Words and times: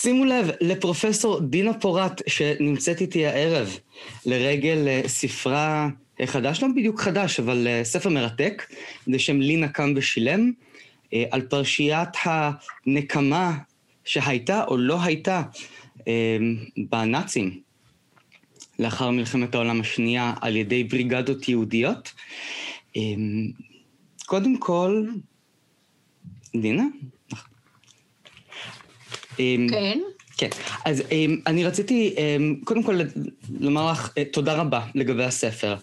שימו 0.00 0.24
לב 0.24 0.50
לפרופסור 0.60 1.40
דינה 1.40 1.74
פורט 1.74 2.22
שנמצאת 2.26 3.00
איתי 3.00 3.26
הערב 3.26 3.78
לרגל 4.26 4.88
אה, 4.88 5.02
ספרה 5.06 5.88
אה, 6.20 6.26
חדש, 6.26 6.62
לא 6.62 6.68
בדיוק 6.76 7.00
חדש, 7.00 7.40
אבל 7.40 7.66
אה, 7.66 7.84
ספר 7.84 8.08
מרתק, 8.08 8.66
בשם 9.08 9.40
לינה 9.40 9.68
קם 9.68 9.92
ושילם, 9.96 10.52
על 11.30 11.42
פרשיית 11.42 12.08
הנקמה 12.24 13.58
שהייתה 14.04 14.64
או 14.64 14.76
לא 14.76 15.02
הייתה 15.02 15.42
בנאצים 16.76 17.60
לאחר 18.78 19.10
מלחמת 19.10 19.54
העולם 19.54 19.80
השנייה 19.80 20.34
על 20.40 20.56
ידי 20.56 20.84
בריגדות 20.84 21.48
יהודיות. 21.48 22.12
קודם 24.26 24.58
כל, 24.58 25.06
דינה? 26.56 26.84
אמ, 29.40 29.66
כן. 29.70 29.98
כן, 30.36 30.48
אז 30.84 31.02
אמ, 31.10 31.36
אני 31.46 31.64
רציתי 31.64 32.14
אמ, 32.18 32.56
קודם 32.64 32.82
כל 32.82 33.00
לומר 33.60 33.90
לך 33.90 34.12
אה, 34.18 34.24
תודה 34.24 34.54
רבה 34.54 34.86
לגבי 34.94 35.24
הספר. 35.24 35.76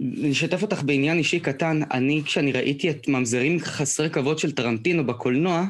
לשתף 0.00 0.62
אותך 0.62 0.82
בעניין 0.82 1.18
אישי 1.18 1.40
קטן, 1.40 1.80
אני 1.92 2.22
כשאני 2.24 2.52
ראיתי 2.52 2.90
את 2.90 3.08
ממזרים 3.08 3.60
חסרי 3.60 4.10
כבוד 4.10 4.38
של 4.38 4.52
טרנטינו 4.52 5.06
בקולנוע, 5.06 5.64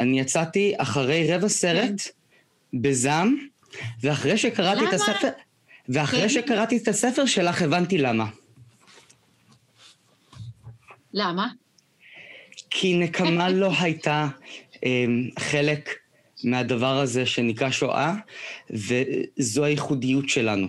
אני 0.00 0.20
יצאתי 0.20 0.72
אחרי 0.78 1.34
רבע 1.34 1.48
סרט 1.48 2.00
כן. 2.00 2.78
בזעם, 2.82 3.36
ואחרי 4.02 4.38
שקראתי 4.38 4.80
למה? 4.80 4.88
את 4.88 4.94
הספר... 4.94 5.28
ואחרי 5.88 6.20
כן. 6.20 6.28
שקראתי 6.28 6.76
את 6.76 6.88
הספר 6.88 7.26
שלך 7.26 7.62
הבנתי 7.62 7.98
למה. 7.98 8.26
למה? 11.14 11.48
כי 12.70 12.96
נקמה 12.96 13.48
לא 13.48 13.70
הייתה 13.80 14.28
חלק 15.38 15.90
מהדבר 16.44 16.98
הזה 16.98 17.26
שנקרא 17.26 17.70
שואה, 17.70 18.14
וזו 18.70 19.64
הייחודיות 19.64 20.28
שלנו, 20.28 20.68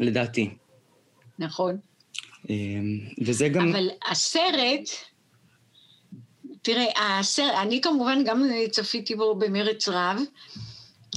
לדעתי. 0.00 0.50
נכון. 1.38 1.78
אמ, 2.48 2.98
וזה 3.24 3.48
גם... 3.48 3.68
אבל 3.68 3.88
הסרט, 4.10 4.88
תראה, 6.62 7.18
הסרט, 7.18 7.54
אני 7.62 7.80
כמובן 7.80 8.24
גם 8.24 8.44
צפיתי 8.70 9.14
בו 9.14 9.34
במרץ 9.34 9.88
רב. 9.88 10.20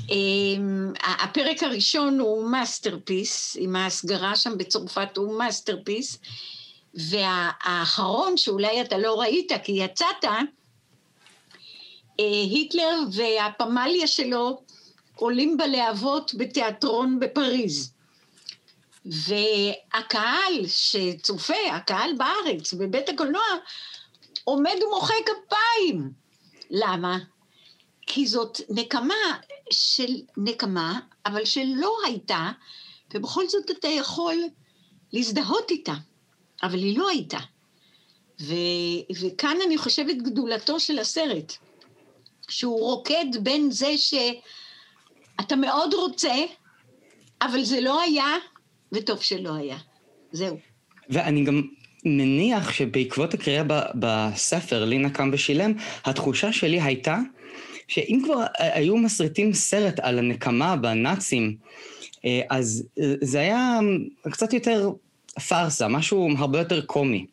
אמ, 0.10 0.94
הפרק 1.04 1.64
הראשון 1.64 2.20
הוא 2.20 2.50
masterpiece, 2.52 3.58
עם 3.60 3.76
ההסגרה 3.76 4.36
שם 4.36 4.58
בצרפת 4.58 5.18
הוא 5.18 5.40
masterpiece, 5.40 6.20
והאחרון, 6.94 8.38
שאולי 8.38 8.82
אתה 8.82 8.98
לא 8.98 9.22
ראית 9.22 9.52
כי 9.64 9.72
יצאת, 9.72 10.26
היטלר 12.18 13.00
והפמליה 13.12 14.08
שלו 14.08 14.62
עולים 15.16 15.58
בלהבות 15.58 16.34
בתיאטרון 16.38 17.20
בפריז. 17.20 17.94
והקהל 19.06 20.68
שצופה, 20.68 21.72
הקהל 21.72 22.12
בארץ, 22.18 22.74
בבית 22.74 23.10
הקולנוע, 23.10 23.44
עומד 24.44 24.76
ומוחא 24.88 25.14
כפיים. 25.26 26.12
למה? 26.70 27.18
כי 28.08 28.28
זאת 28.28 28.62
נקמה 28.70 29.40
של 29.72 30.14
נקמה, 30.38 31.00
אבל 31.26 31.46
שלא 31.46 31.98
הייתה, 32.06 32.52
ובכל 33.14 33.48
זאת 33.48 33.72
אתה 33.72 33.88
יכול 33.88 34.36
להזדהות 35.14 35.72
איתה, 35.72 35.94
אבל 36.64 36.78
היא 36.78 36.98
לא 36.98 37.10
הייתה. 37.10 37.40
ו, 38.42 38.54
וכאן 39.22 39.58
אני 39.66 39.78
חושבת 39.78 40.16
גדולתו 40.16 40.80
של 40.80 41.00
הסרט. 41.00 41.54
שהוא 42.50 42.80
רוקד 42.80 43.26
בין 43.42 43.72
זה 43.72 43.98
שאתה 43.98 45.56
מאוד 45.56 45.94
רוצה, 45.94 46.36
אבל 47.42 47.64
זה 47.64 47.82
לא 47.82 48.02
היה, 48.02 48.36
וטוב 48.92 49.22
שלא 49.22 49.56
היה. 49.56 49.78
זהו. 50.32 50.58
ואני 51.10 51.44
גם 51.44 51.62
מניח 52.06 52.72
שבעקבות 52.72 53.34
הקריאה 53.34 53.64
בספר, 53.96 54.86
לינה 54.86 55.10
קם 55.10 55.30
ושילם, 55.34 55.74
התחושה 56.06 56.54
שלי 56.54 56.82
הייתה 56.82 57.20
שאם 57.88 58.22
כבר 58.26 58.44
היו 58.58 58.98
מסריטים 58.98 59.54
סרט 59.54 60.00
על 60.00 60.20
הנקמה 60.20 60.76
בנאצים, 60.76 61.56
אה, 62.26 62.42
אז 62.50 62.88
אה, 63.00 63.14
זה 63.22 63.40
היה 63.40 63.80
קצת 64.32 64.54
יותר 64.54 64.90
פארסה, 65.48 65.88
משהו 65.88 66.30
הרבה 66.38 66.60
יותר 66.60 66.82
קומי. 66.86 67.26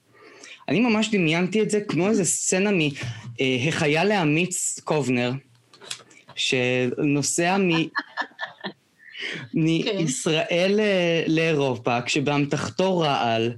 אני 0.71 0.81
ממש 0.81 1.11
דמיינתי 1.13 1.63
את 1.63 1.71
זה 1.71 1.81
כמו 1.81 2.09
איזה 2.09 2.25
סצנה 2.25 2.71
מהחייל 3.41 4.13
האמיץ 4.13 4.81
קובנר, 4.85 5.33
שנוסע 6.35 7.57
מ... 7.59 7.71
מישראל 9.55 10.81
כן. 10.81 11.33
לאירופה, 11.33 12.03
כשבאמתחתו 12.03 12.99
רעל, 12.99 13.53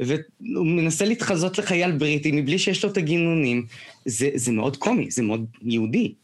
והוא 0.00 0.66
מנסה 0.66 1.04
להתחזות 1.04 1.58
לחייל 1.58 1.92
בריטי 1.92 2.32
מבלי 2.32 2.58
שיש 2.58 2.84
לו 2.84 2.90
את 2.90 2.96
הגינונים. 2.96 3.66
זה, 4.04 4.30
זה 4.34 4.52
מאוד 4.52 4.76
קומי, 4.76 5.10
זה 5.10 5.22
מאוד 5.22 5.44
יהודי. 5.62 6.14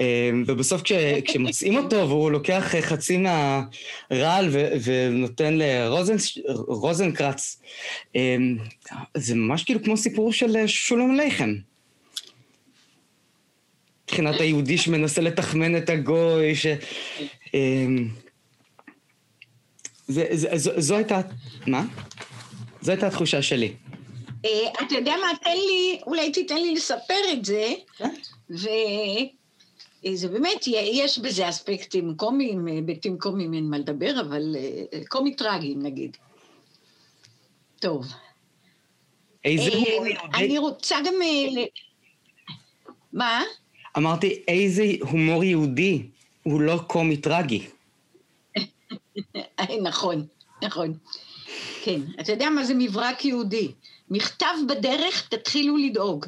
אמ, 0.00 0.44
ובסוף 0.46 0.82
כש, 0.82 0.92
כשמוצאים 1.24 1.76
אותו 1.76 2.08
והוא 2.08 2.30
לוקח 2.30 2.74
חצי 2.80 3.18
מהרעל 3.18 4.48
ו, 4.52 4.68
ונותן 4.84 5.58
לרוזנקרץ, 5.58 7.62
אמ, 8.14 8.58
זה 9.16 9.34
ממש 9.34 9.64
כאילו 9.64 9.84
כמו 9.84 9.96
סיפור 9.96 10.32
של 10.32 10.66
שולם 10.66 11.14
לחם. 11.14 11.54
מבחינת 14.04 14.40
היהודי 14.40 14.78
שמנסה 14.78 15.20
לתחמן 15.20 15.76
את 15.76 15.90
הגוי, 15.90 16.54
ש... 16.54 16.66
אמ, 17.54 18.08
זה, 20.08 20.26
זה, 20.30 20.48
זו, 20.56 20.70
זו 20.76 20.96
הייתה, 20.96 21.20
מה? 21.66 21.84
זו 22.82 22.92
הייתה 22.92 23.06
התחושה 23.06 23.42
שלי. 23.42 23.72
אה, 24.44 24.84
אתה 24.86 24.94
יודע 24.94 25.14
מה, 25.20 25.26
תן 25.44 25.56
לי, 25.56 26.00
אולי 26.06 26.32
תיתן 26.32 26.56
לי 26.56 26.74
לספר 26.74 27.32
את 27.32 27.44
זה, 27.44 27.72
כן. 27.98 28.14
זה 30.14 30.28
באמת, 30.28 30.66
יש 30.66 31.18
בזה 31.18 31.48
אספקטים 31.48 32.14
קומיים, 32.16 32.66
היבטים 32.66 33.18
קומיים 33.18 33.54
אין 33.54 33.64
מה 33.64 33.78
לדבר, 33.78 34.20
אבל 34.20 34.56
אה, 34.58 35.00
קומי 35.08 35.34
טרגיים 35.34 35.82
נגיד. 35.82 36.16
טוב. 37.80 38.06
איזה 39.44 39.70
הומור 39.70 40.06
יהודי? 40.06 40.14
אני 40.34 40.58
רוצה 40.58 40.96
גם... 41.06 41.14
אה, 41.22 41.64
מה? 43.12 43.42
אמרתי, 43.96 44.42
איזה 44.48 44.84
הומור 45.00 45.44
יהודי 45.44 46.02
הוא 46.42 46.60
לא 46.60 46.78
קומי 46.86 47.16
טרגי. 47.16 47.66
נכון, 49.82 50.26
נכון. 50.62 50.94
כן, 51.82 52.00
אתה 52.20 52.32
יודע 52.32 52.50
מה 52.50 52.64
זה 52.64 52.74
מברק 52.78 53.24
יהודי? 53.24 53.72
מכתב 54.10 54.54
בדרך, 54.68 55.28
תתחילו 55.28 55.76
לדאוג. 55.76 56.26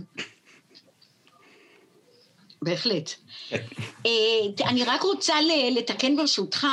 בהחלט. 2.62 3.14
אה, 4.06 4.10
אני 4.64 4.84
רק 4.84 5.02
רוצה 5.02 5.34
לתקן 5.70 6.16
ברשותך 6.16 6.66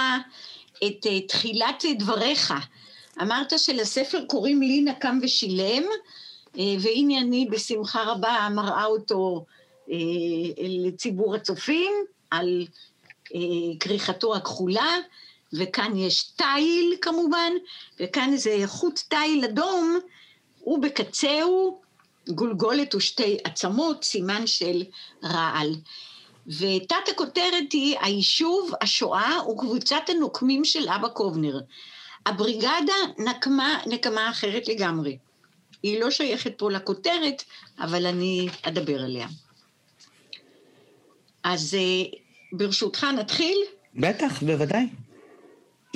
את 0.88 1.08
אה, 1.08 1.22
תחילת 1.22 1.84
דבריך. 2.00 2.54
אמרת 3.22 3.60
שלספר 3.60 4.26
קוראים 4.28 4.62
לינה 4.62 4.94
קם 4.94 5.20
ושילם, 5.22 5.84
אה, 6.60 6.76
והנה 6.80 7.18
אני 7.18 7.48
בשמחה 7.52 8.04
רבה 8.04 8.48
מראה 8.52 8.86
אותו 8.86 9.46
לציבור 10.86 11.36
הצופים 11.36 11.92
על 12.32 12.68
כריכתו 13.80 14.36
הכחולה, 14.36 14.98
וכאן 15.54 15.98
יש 15.98 16.24
תיל 16.24 16.96
כמובן, 17.02 17.52
וכאן 18.00 18.30
איזה 18.34 18.58
חוט 18.66 19.00
תיל 19.10 19.46
אדום, 19.46 20.00
ובקצהו 20.68 21.82
גולגולת 22.32 22.96
ושתי 22.96 23.38
עצמות, 23.44 24.04
סימן 24.04 24.48
של 24.48 24.84
רעל. 25.24 25.76
ותת 26.48 27.10
הכותרת 27.12 27.72
היא 27.72 27.98
היישוב, 28.02 28.72
השואה 28.82 29.50
וקבוצת 29.52 30.02
הנוקמים 30.08 30.66
של 30.66 30.90
אבא 30.90 31.08
קובנר. 31.08 31.60
הבריגדה 32.26 32.94
נקמה 33.18 33.80
נקמה 33.88 34.30
אחרת 34.30 34.68
לגמרי. 34.68 35.18
היא 35.84 36.00
לא 36.00 36.12
שייכת 36.12 36.54
פה 36.58 36.72
לכותרת, 36.72 37.44
אבל 37.80 38.06
אני 38.06 38.48
אדבר 38.62 39.04
עליה. 39.04 39.28
אז 41.44 41.76
אה, 41.76 42.18
ברשותך 42.52 43.04
נתחיל? 43.04 43.58
בטח, 43.96 44.44
בוודאי. 44.44 44.88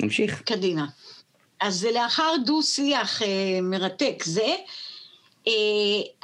נמשיך. 0.00 0.42
קדימה. 0.42 0.86
אז 1.60 1.84
לאחר 1.84 2.32
דו-שיח 2.44 3.22
אה, 3.22 3.58
מרתק 3.62 4.22
זה, 4.24 4.54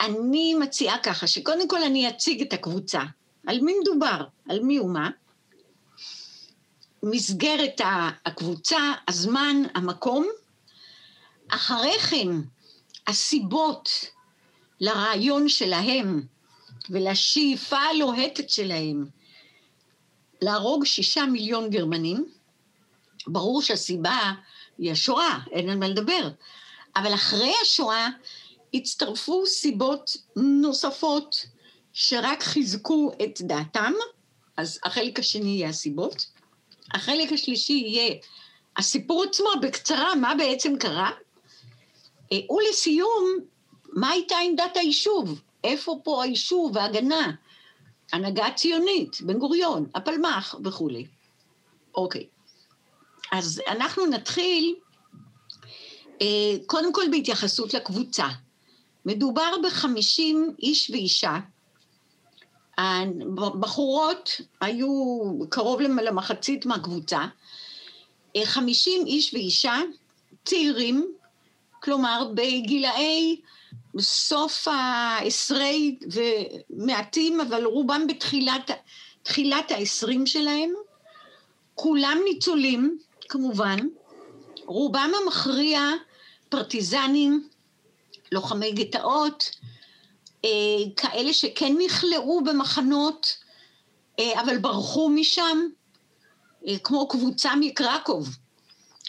אני 0.01 0.55
מציעה 0.55 0.99
ככה, 0.99 1.27
שקודם 1.27 1.69
כל 1.69 1.83
אני 1.83 2.09
אציג 2.09 2.43
את 2.43 2.53
הקבוצה. 2.53 3.01
על 3.47 3.61
מי 3.61 3.73
מדובר? 3.81 4.25
על 4.49 4.61
מי 4.61 4.81
ומה? 4.81 5.11
מסגרת 7.03 7.81
הקבוצה, 8.27 8.93
הזמן, 9.09 9.57
המקום. 9.75 10.27
אחרי 11.49 11.99
כן, 11.99 12.29
הסיבות 13.07 13.91
לרעיון 14.81 15.49
שלהם 15.49 16.23
ולשאיפה 16.91 17.79
הלוהטת 17.79 18.51
שלהם 18.51 19.07
להרוג 20.43 20.85
שישה 20.85 21.27
מיליון 21.27 21.71
גרמנים. 21.71 22.29
ברור 23.27 23.63
שהסיבה 23.63 24.33
היא 24.79 24.93
השואה, 24.93 25.39
אין 25.51 25.69
על 25.69 25.77
מה 25.77 25.89
לדבר. 25.89 26.31
אבל 26.97 27.15
אחרי 27.15 27.53
השואה 27.63 28.09
הצטרפו 28.75 29.47
סיבות 29.47 30.17
נוספות 30.37 31.47
שרק 31.93 32.43
חיזקו 32.43 33.13
את 33.25 33.41
דעתם, 33.41 33.93
אז 34.57 34.81
החלק 34.85 35.19
השני 35.19 35.49
יהיה 35.49 35.69
הסיבות. 35.69 36.27
החלק 36.91 37.33
השלישי 37.33 37.73
יהיה 37.73 38.15
הסיפור 38.77 39.25
עצמו 39.25 39.49
בקצרה, 39.63 40.15
מה 40.15 40.35
בעצם 40.39 40.77
קרה. 40.79 41.11
אה, 42.33 42.39
ולסיום, 42.51 43.25
מה 43.93 44.11
הייתה 44.11 44.37
עמדת 44.39 44.77
היישוב? 44.77 45.41
איפה 45.65 46.01
פה 46.05 46.23
היישוב, 46.23 46.79
ההגנה, 46.79 47.33
הנהגה 48.13 48.51
ציונית, 48.57 49.21
בן 49.21 49.39
גוריון, 49.39 49.87
הפלמ"ח 49.95 50.55
וכולי. 50.65 51.07
אוקיי. 51.95 52.27
אז 53.33 53.63
אנחנו 53.69 54.07
נתחיל 54.07 54.75
אה, 56.23 56.27
קודם 56.67 56.93
כל 56.93 57.05
בהתייחסות 57.11 57.75
לקבוצה. 57.75 58.27
מדובר 59.05 59.55
בחמישים 59.65 60.55
איש 60.63 60.91
ואישה. 60.91 61.39
הבחורות 62.79 64.41
היו 64.61 64.89
קרוב 65.49 65.81
למחצית 65.81 66.67
מהקבוצה. 66.67 67.21
אה, 68.37 68.47
חמישים 68.47 69.07
איש 69.07 69.35
ואישה, 69.35 69.81
צעירים, 70.45 71.13
כלומר 71.83 72.31
בגילאי 72.35 73.41
סוף 73.99 74.69
העשרי 74.69 75.99
ומעטים, 76.71 77.41
אבל 77.41 77.65
רובם 77.65 78.07
בתחילת 78.07 79.71
העשרים 79.71 80.27
שלהם. 80.27 80.71
כולם 81.75 82.19
ניצולים, 82.25 82.99
כמובן, 83.29 83.79
רובם 84.67 85.11
המכריע 85.23 85.81
פרטיזנים, 86.49 87.49
לוחמי 88.33 88.73
גטאות, 88.73 89.51
אה, 90.45 90.51
כאלה 90.97 91.33
שכן 91.33 91.75
נכלאו 91.85 92.45
במחנות, 92.45 93.37
אה, 94.19 94.41
אבל 94.41 94.59
ברחו 94.59 95.09
משם, 95.09 95.59
אה, 96.69 96.79
כמו 96.79 97.09
קבוצה 97.09 97.57
מקרקוב, 97.57 98.29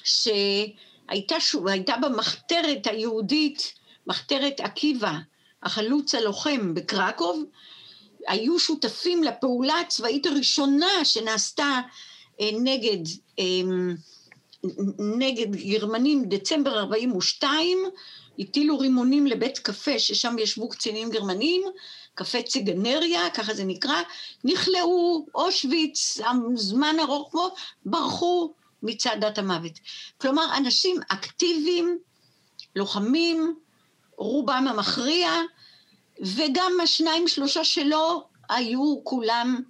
שהייתה 0.04 1.40
שוב, 1.40 1.66
במחתרת 2.02 2.88
היהודית, 2.88 3.74
מחתרת 4.08 4.60
עקיבא, 4.60 5.14
החלוץ 5.64 6.16
הלוחם 6.16 6.74
בקרקוב, 6.74 7.44
היו 8.28 8.60
שותפים 8.60 9.24
לפעולה 9.24 9.80
הצבאית 9.80 10.26
הראשונה 10.26 11.06
שנעשתה 11.06 11.80
נגד 12.42 13.04
נגד 15.00 15.56
גרמנים 15.56 16.26
דצמבר 16.26 16.80
42, 16.80 17.78
הטילו 18.42 18.80
רימונים 18.80 19.28
לבית 19.28 19.60
קפה 19.60 20.00
ששם 20.00 20.36
ישבו 20.40 20.70
קצינים 20.70 21.10
גרמנים, 21.10 21.62
קפה 22.16 22.42
ציגנריה, 22.42 23.30
ככה 23.30 23.54
זה 23.54 23.64
נקרא, 23.64 24.02
נכלאו, 24.44 25.26
אושוויץ, 25.36 26.18
זמן 26.56 26.96
ארוך 27.00 27.32
פה, 27.32 27.50
ברחו 27.86 28.54
מצעדת 28.84 29.38
המוות. 29.38 29.80
כלומר, 30.22 30.58
אנשים 30.58 30.96
אקטיביים, 31.08 31.98
לוחמים, 32.76 33.56
רובם 34.18 34.66
המכריע, 34.70 35.30
וגם 36.22 36.72
השניים 36.84 37.28
שלושה 37.28 37.64
שלו 37.64 38.28
היו 38.50 38.96
כולם 39.04 39.62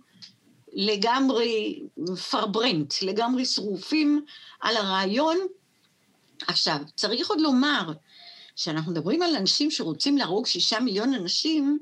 לגמרי 0.74 1.84
פרברנט, 2.30 2.94
לגמרי 3.02 3.46
שרופים 3.46 4.26
על 4.62 4.78
הרעיון. 4.78 5.38
עכשיו, 6.48 6.78
צריך 6.96 7.30
עוד 7.30 7.42
לומר 7.42 7.92
שאנחנו 8.56 8.92
מדברים 8.92 9.22
על 9.22 9.36
אנשים 9.36 9.72
שרוצים 9.72 10.18
להרוג 10.18 10.46
שישה 10.46 10.80
מיליון 10.80 11.14
אנשים, 11.14 11.80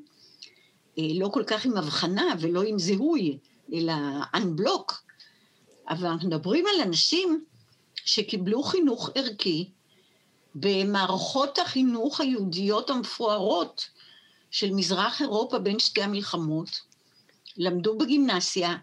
אה, 0.97 1.03
לא 1.13 1.29
כל 1.33 1.43
כך 1.47 1.65
עם 1.65 1.77
הבחנה 1.77 2.33
ולא 2.39 2.63
עם 2.63 2.79
זיהוי, 2.79 3.37
אלא 3.73 3.93
unblock, 4.35 4.93
אבל 5.89 6.07
אנחנו 6.07 6.27
מדברים 6.27 6.65
על 6.67 6.81
אנשים 6.81 7.45
שקיבלו 7.95 8.63
חינוך 8.63 9.09
ערכי 9.15 9.69
במערכות 10.55 11.59
החינוך 11.59 12.21
היהודיות 12.21 12.89
המפוארות 12.89 13.89
של 14.51 14.73
מזרח 14.73 15.21
אירופה 15.21 15.59
בין 15.59 15.79
שתי 15.79 16.01
המלחמות, 16.03 16.81
למדו 17.57 17.97
בגימנסיה, 17.97 18.75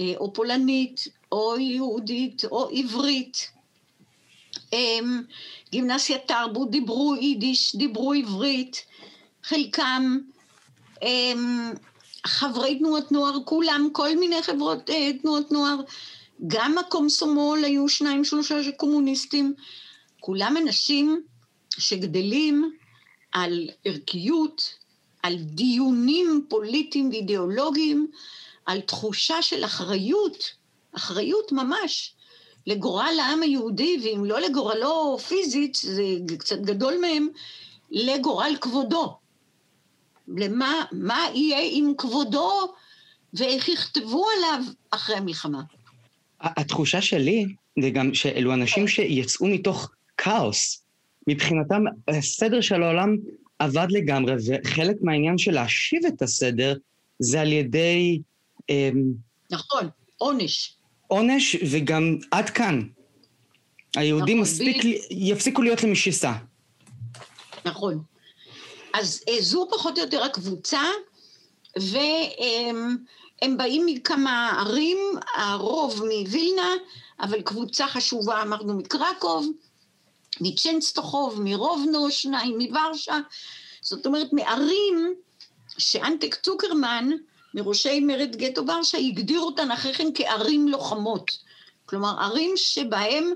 אה, 0.00 0.12
או 0.16 0.32
פולנית, 0.32 1.04
או 1.32 1.58
יהודית, 1.58 2.44
או 2.44 2.68
עברית. 2.72 3.55
גימנסיה 5.70 6.18
תרבות, 6.18 6.70
דיברו 6.70 7.14
יידיש, 7.20 7.76
דיברו 7.76 8.12
עברית, 8.12 8.84
חלקם 9.42 10.18
חברי 12.26 12.78
תנועות 12.78 13.12
נוער, 13.12 13.38
כולם, 13.44 13.88
כל 13.92 14.16
מיני 14.16 14.42
חברות 14.42 14.90
אה, 14.90 15.10
תנועות 15.22 15.52
נוער, 15.52 15.76
גם 16.46 16.78
הקומסומול 16.78 17.64
היו 17.64 17.88
שניים 17.88 18.24
שלושה 18.24 18.62
של 18.62 18.70
קומוניסטים, 18.70 19.54
כולם 20.20 20.56
אנשים 20.56 21.22
שגדלים 21.78 22.72
על 23.32 23.68
ערכיות, 23.84 24.74
על 25.22 25.36
דיונים 25.36 26.46
פוליטיים 26.48 27.08
ואידיאולוגיים, 27.10 28.10
על 28.66 28.80
תחושה 28.80 29.42
של 29.42 29.64
אחריות, 29.64 30.44
אחריות 30.92 31.52
ממש, 31.52 32.14
לגורל 32.66 33.14
העם 33.22 33.42
היהודי, 33.42 33.96
ואם 34.04 34.24
לא 34.24 34.40
לגורלו 34.40 35.18
פיזית, 35.18 35.74
זה 35.74 36.02
קצת 36.38 36.58
גדול 36.60 36.94
מהם, 37.00 37.28
לגורל 37.90 38.56
כבודו. 38.60 39.16
למה, 40.28 40.84
מה 40.92 41.26
יהיה 41.34 41.58
עם 41.72 41.92
כבודו 41.98 42.74
ואיך 43.34 43.68
יכתבו 43.68 44.26
עליו 44.36 44.64
אחרי 44.90 45.16
המלחמה. 45.16 45.62
התחושה 46.40 47.02
שלי 47.02 47.46
זה 47.82 47.90
גם 47.90 48.14
שאלו 48.14 48.54
אנשים 48.54 48.88
שיצאו 48.88 49.46
מתוך 49.46 49.90
כאוס. 50.16 50.82
מבחינתם, 51.26 51.82
הסדר 52.08 52.60
של 52.60 52.82
העולם 52.82 53.16
עבד 53.58 53.86
לגמרי, 53.90 54.34
וחלק 54.46 54.96
מהעניין 55.02 55.38
של 55.38 55.52
להשיב 55.52 56.06
את 56.06 56.22
הסדר 56.22 56.76
זה 57.18 57.40
על 57.40 57.52
ידי... 57.52 58.20
אמ, 58.70 59.02
נכון, 59.50 59.88
עונש. 60.18 60.75
עונש 61.08 61.56
וגם 61.70 62.18
עד 62.30 62.50
כאן. 62.50 62.82
היהודים 63.96 64.40
נכון, 64.40 64.52
מספיק, 64.52 64.84
ב... 64.84 64.88
יפסיקו 65.10 65.62
להיות 65.62 65.82
למשיסה. 65.82 66.32
נכון. 67.64 68.02
אז 68.94 69.22
אה, 69.28 69.36
זו 69.40 69.68
פחות 69.70 69.98
או 69.98 70.02
יותר 70.04 70.24
הקבוצה, 70.24 70.82
והם 71.76 73.56
באים 73.56 73.86
מכמה 73.86 74.60
ערים, 74.60 74.98
הרוב 75.36 76.02
מווילנה, 76.04 76.70
אבל 77.20 77.42
קבוצה 77.42 77.86
חשובה, 77.86 78.42
אמרנו, 78.42 78.74
מקרקוב, 78.74 79.46
מצ'נסטוחוב, 80.40 81.40
מרובנו, 81.44 82.10
שניים 82.10 82.58
מוורשה, 82.58 83.18
זאת 83.80 84.06
אומרת 84.06 84.32
מערים 84.32 85.14
שאנטק 85.78 86.34
צוקרמן, 86.34 87.10
מראשי 87.54 88.00
מרד 88.00 88.36
גטו 88.36 88.66
ורשה, 88.66 88.98
הגדיר 88.98 89.40
אותן 89.40 89.70
אחרי 89.70 89.94
כן 89.94 90.08
כערים 90.14 90.68
לוחמות. 90.68 91.30
כלומר, 91.86 92.20
ערים 92.20 92.52
שבהם, 92.56 93.32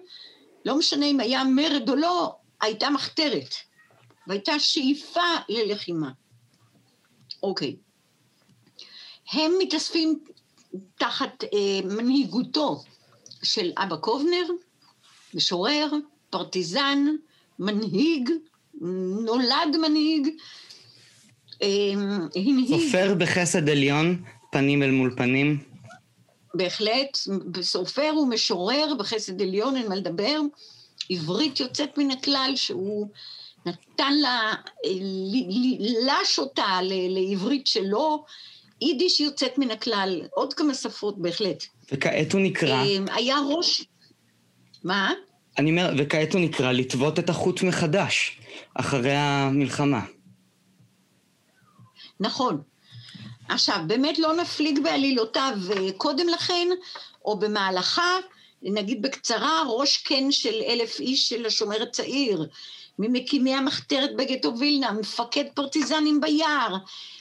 לא 0.64 0.78
משנה 0.78 1.06
אם 1.06 1.20
היה 1.20 1.44
מרד 1.44 1.88
או 1.88 1.94
לא, 1.94 2.36
הייתה 2.60 2.90
מחתרת, 2.90 3.54
והייתה 4.26 4.58
שאיפה 4.58 5.34
ללחימה. 5.48 6.10
אוקיי. 7.42 7.76
הם 9.32 9.52
מתאספים 9.58 10.24
תחת 10.98 11.44
אה, 11.44 11.80
מנהיגותו 11.84 12.82
של 13.42 13.72
אבא 13.76 13.96
קובנר, 13.96 14.46
משורר, 15.34 15.90
פרטיזן, 16.30 17.06
מנהיג, 17.58 18.30
נולד 19.24 19.76
מנהיג. 19.80 20.28
אמ, 21.62 22.28
סופר 22.68 23.14
בחסד 23.18 23.68
עליון, 23.68 24.22
פנים 24.52 24.82
אל 24.82 24.90
מול 24.90 25.14
פנים. 25.16 25.58
בהחלט, 26.54 27.18
סופר 27.60 28.12
ומשורר 28.22 28.94
בחסד 28.98 29.42
עליון, 29.42 29.76
אין 29.76 29.88
מה 29.88 29.96
לדבר. 29.96 30.40
עברית 31.10 31.60
יוצאת 31.60 31.98
מן 31.98 32.10
הכלל, 32.10 32.52
שהוא 32.54 33.08
נתן 33.66 34.12
לה, 34.22 34.52
לש 36.06 36.38
אותה 36.38 36.78
לעברית 36.82 37.66
שלו. 37.66 38.24
יידיש 38.82 39.20
יוצאת 39.20 39.58
מן 39.58 39.70
הכלל, 39.70 40.22
עוד 40.30 40.54
כמה 40.54 40.74
שפות 40.74 41.18
בהחלט. 41.18 41.64
וכעת 41.92 42.32
הוא 42.32 42.40
נקרא? 42.40 42.84
אמ, 42.84 43.04
היה 43.14 43.36
ראש... 43.48 43.84
מה? 44.84 45.12
אני 45.58 45.70
אומר, 45.70 45.92
וכעת 45.98 46.32
הוא 46.32 46.40
נקרא 46.40 46.72
לטוות 46.72 47.18
את 47.18 47.30
החוט 47.30 47.62
מחדש, 47.62 48.40
אחרי 48.74 49.14
המלחמה. 49.16 50.00
נכון. 52.20 52.62
עכשיו, 53.48 53.78
באמת 53.86 54.18
לא 54.18 54.36
נפליג 54.36 54.82
בעלילותיו 54.82 55.58
קודם 55.96 56.28
לכן, 56.28 56.68
או 57.24 57.38
במהלכה, 57.38 58.16
נגיד 58.62 59.02
בקצרה, 59.02 59.62
ראש 59.66 59.96
קן 59.96 60.32
של 60.32 60.54
אלף 60.66 61.00
איש 61.00 61.28
של 61.28 61.46
השומר 61.46 61.82
הצעיר, 61.82 62.46
ממקימי 62.98 63.54
המחתרת 63.54 64.16
בגטו 64.16 64.58
וילנה, 64.58 64.92
מפקד 64.92 65.44
פרטיזנים 65.54 66.20
ביער, 66.20 66.76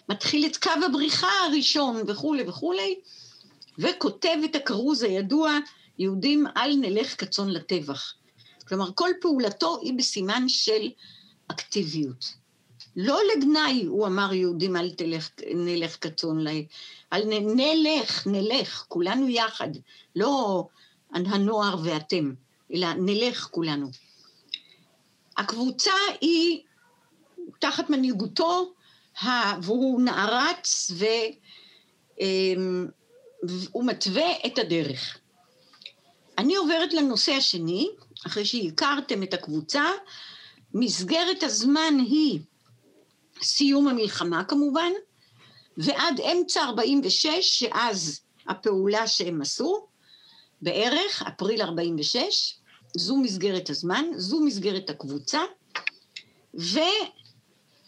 מתחיל 0.10 0.46
את 0.46 0.58
קו 0.58 0.72
הבריחה 0.86 1.32
הראשון 1.48 2.01
וכולי 2.08 2.44
וכולי, 2.48 2.96
וכותב 3.77 4.38
את 4.46 4.56
הכרוז 4.56 5.03
הידוע, 5.03 5.58
יהודים 6.00 6.46
אל 6.58 6.75
נלך 6.75 7.22
כצאן 7.22 7.50
לטבח. 7.50 8.13
כלומר, 8.68 8.89
כל 8.96 9.10
פעולתו 9.22 9.79
היא 9.82 9.94
בסימן 9.98 10.50
של 10.50 10.89
אקטיביות. 11.48 12.38
לא 13.01 13.20
לגנאי, 13.36 13.86
הוא 13.86 14.08
אמר 14.08 14.34
יהודים 14.34 14.75
אל 14.75 14.91
תלך, 14.91 15.29
נלך 15.56 15.98
כצאן, 16.01 16.48
אל 17.13 17.24
נ, 17.25 17.60
נלך, 17.60 18.27
נלך, 18.27 18.86
כולנו 18.88 19.29
יחד, 19.29 19.68
לא 20.15 20.68
הנוער 21.12 21.75
ואתם, 21.84 22.34
אלא 22.74 22.94
נלך 22.94 23.48
כולנו. 23.51 23.88
הקבוצה 25.38 25.91
היא 26.22 26.62
תחת 27.60 27.89
מנהיגותו, 27.89 28.74
והוא 29.62 30.01
נערץ 30.01 30.91
אמ, 32.20 32.88
והוא 33.44 33.86
מתווה 33.86 34.32
את 34.46 34.58
הדרך. 34.58 35.18
אני 36.38 36.56
עוברת 36.56 36.94
לנושא 36.94 37.32
השני, 37.32 37.89
אחרי 38.27 38.46
שהכרתם 38.46 39.24
את 39.24 39.34
הקבוצה, 39.34 39.84
מסגרת 40.74 41.44
הזמן 41.44 41.94
היא 42.00 42.39
סיום 43.41 43.88
המלחמה 43.88 44.43
כמובן, 44.43 44.91
ועד 45.77 46.22
אמצע 46.22 46.63
46, 46.63 47.29
שאז 47.41 48.19
הפעולה 48.48 49.08
שהם 49.08 49.41
עשו, 49.41 49.88
בערך, 50.62 51.24
אפריל 51.27 51.62
46, 51.62 52.55
זו 52.98 53.17
מסגרת 53.17 53.69
הזמן, 53.69 54.05
זו 54.15 54.39
מסגרת 54.39 54.89
הקבוצה, 54.89 55.41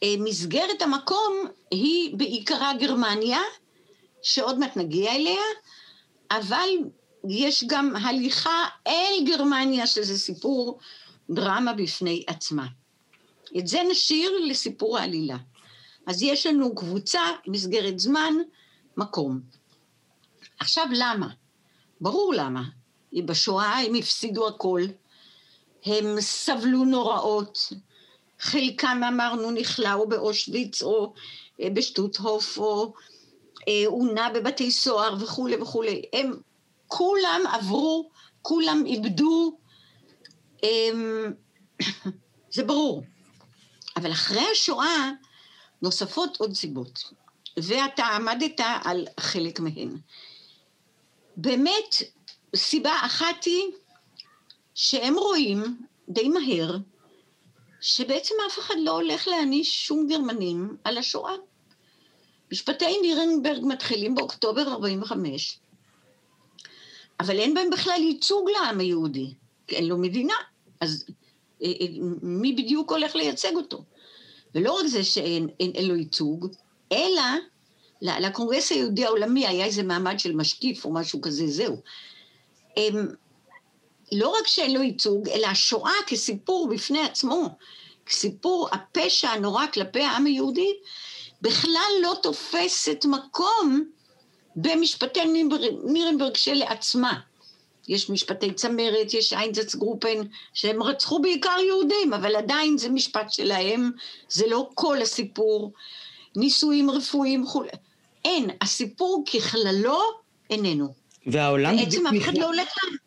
ומסגרת 0.05 0.81
המקום 0.81 1.45
היא 1.71 2.17
בעיקרה 2.17 2.73
גרמניה, 2.79 3.39
שעוד 4.21 4.59
מעט 4.59 4.77
נגיע 4.77 5.15
אליה, 5.15 5.41
אבל 6.31 6.69
יש 7.29 7.63
גם 7.67 7.95
הליכה 7.95 8.65
אל 8.87 9.25
גרמניה, 9.25 9.87
שזה 9.87 10.19
סיפור 10.19 10.79
דרמה 11.29 11.73
בפני 11.73 12.23
עצמה. 12.27 12.65
את 13.57 13.67
זה 13.67 13.79
נשאיר 13.91 14.31
לסיפור 14.45 14.97
העלילה. 14.97 15.37
אז 16.07 16.23
יש 16.23 16.45
לנו 16.45 16.75
קבוצה, 16.75 17.21
מסגרת 17.47 17.99
זמן, 17.99 18.33
מקום. 18.97 19.41
עכשיו 20.59 20.85
למה? 20.91 21.27
ברור 22.01 22.33
למה. 22.33 22.63
בשואה 23.13 23.79
הם 23.79 23.95
הפסידו 23.95 24.47
הכל, 24.47 24.81
הם 25.85 26.21
סבלו 26.21 26.85
נוראות, 26.85 27.69
חלקם 28.39 29.01
אמרנו 29.07 29.51
נכלאו 29.51 30.09
באושוויץ 30.09 30.81
או 30.81 31.13
אה, 31.61 31.69
בשטוטהוף 31.69 32.57
או 32.57 32.93
אה, 33.67 33.83
עונה 33.87 34.29
בבתי 34.33 34.71
סוהר 34.71 35.15
וכולי 35.19 35.55
וכולי. 35.61 36.01
הם 36.13 36.33
כולם 36.87 37.41
עברו, 37.51 38.09
כולם 38.41 38.83
איבדו, 38.85 39.57
הם, 40.63 41.33
זה 42.53 42.63
ברור. 42.63 43.03
אבל 43.97 44.11
אחרי 44.11 44.45
השואה 44.51 45.11
נוספות 45.81 46.37
עוד 46.37 46.53
סיבות, 46.53 47.03
ואתה 47.57 48.05
עמדת 48.05 48.61
על 48.83 49.07
חלק 49.19 49.59
מהן. 49.59 49.97
באמת, 51.37 51.95
סיבה 52.55 52.93
אחת 53.05 53.43
היא 53.45 53.63
שהם 54.75 55.15
רואים 55.17 55.85
די 56.09 56.29
מהר 56.29 56.77
שבעצם 57.81 58.35
אף 58.47 58.59
אחד 58.59 58.75
לא 58.83 58.91
הולך 58.91 59.27
להעניש 59.27 59.87
שום 59.87 60.07
גרמנים 60.07 60.77
על 60.83 60.97
השואה. 60.97 61.33
משפטי 62.51 63.01
נירנברג 63.01 63.61
מתחילים 63.63 64.15
באוקטובר 64.15 64.71
45, 64.71 65.59
אבל 67.19 67.39
אין 67.39 67.53
בהם 67.53 67.69
בכלל 67.69 68.01
ייצוג 68.01 68.49
לעם 68.49 68.79
היהודי, 68.79 69.33
כי 69.67 69.75
אין 69.75 69.87
לו 69.87 69.97
מדינה, 69.97 70.33
אז 70.79 71.05
מי 72.21 72.53
בדיוק 72.53 72.91
הולך 72.91 73.15
לייצג 73.15 73.55
אותו? 73.55 73.83
ולא 74.55 74.79
רק 74.79 74.87
זה 74.87 75.03
שאין 75.03 75.47
אין, 75.59 75.71
אין 75.75 75.87
לו 75.87 75.95
ייצוג, 75.95 76.47
אלא 76.91 77.21
לקונגרס 78.01 78.71
היהודי 78.71 79.05
העולמי 79.05 79.47
היה 79.47 79.65
איזה 79.65 79.83
מעמד 79.83 80.19
של 80.19 80.35
משקיף 80.35 80.85
או 80.85 80.93
משהו 80.93 81.21
כזה, 81.21 81.47
זהו. 81.47 81.77
הם, 82.77 83.07
לא 84.11 84.29
רק 84.29 84.47
שאין 84.47 84.73
לו 84.73 84.81
ייצוג, 84.81 85.29
אלא 85.29 85.47
השואה 85.47 85.93
כסיפור 86.07 86.67
בפני 86.67 87.01
עצמו, 87.01 87.49
כסיפור 88.05 88.69
הפשע 88.71 89.29
הנורא 89.29 89.65
כלפי 89.73 90.01
העם 90.01 90.25
היהודי, 90.25 90.73
בכלל 91.41 91.91
לא 92.01 92.15
תופסת 92.23 93.05
מקום 93.05 93.83
במשפטי 94.55 95.19
נירנברג 95.83 96.35
שלעצמה. 96.35 97.19
יש 97.91 98.09
משפטי 98.09 98.53
צמרת, 98.53 99.13
יש 99.13 99.33
איינזץ 99.33 99.75
גרופן, 99.75 100.17
שהם 100.53 100.83
רצחו 100.83 101.21
בעיקר 101.21 101.57
יהודים, 101.67 102.13
אבל 102.13 102.35
עדיין 102.35 102.77
זה 102.77 102.89
משפט 102.89 103.31
שלהם, 103.31 103.91
זה 104.29 104.47
לא 104.47 104.69
כל 104.73 105.01
הסיפור. 105.01 105.71
נישואים 106.35 106.89
רפואיים 106.89 107.43
וכו'. 107.43 107.63
אין, 108.25 108.49
הסיפור 108.61 109.23
ככללו 109.33 109.99
איננו. 110.49 110.87
והעולם 111.27 111.77
בעצם 111.77 112.07
אף 112.07 112.13
אחד 112.21 112.37
לא 112.37 112.45
הולך 112.45 112.67
לה... 112.83 112.97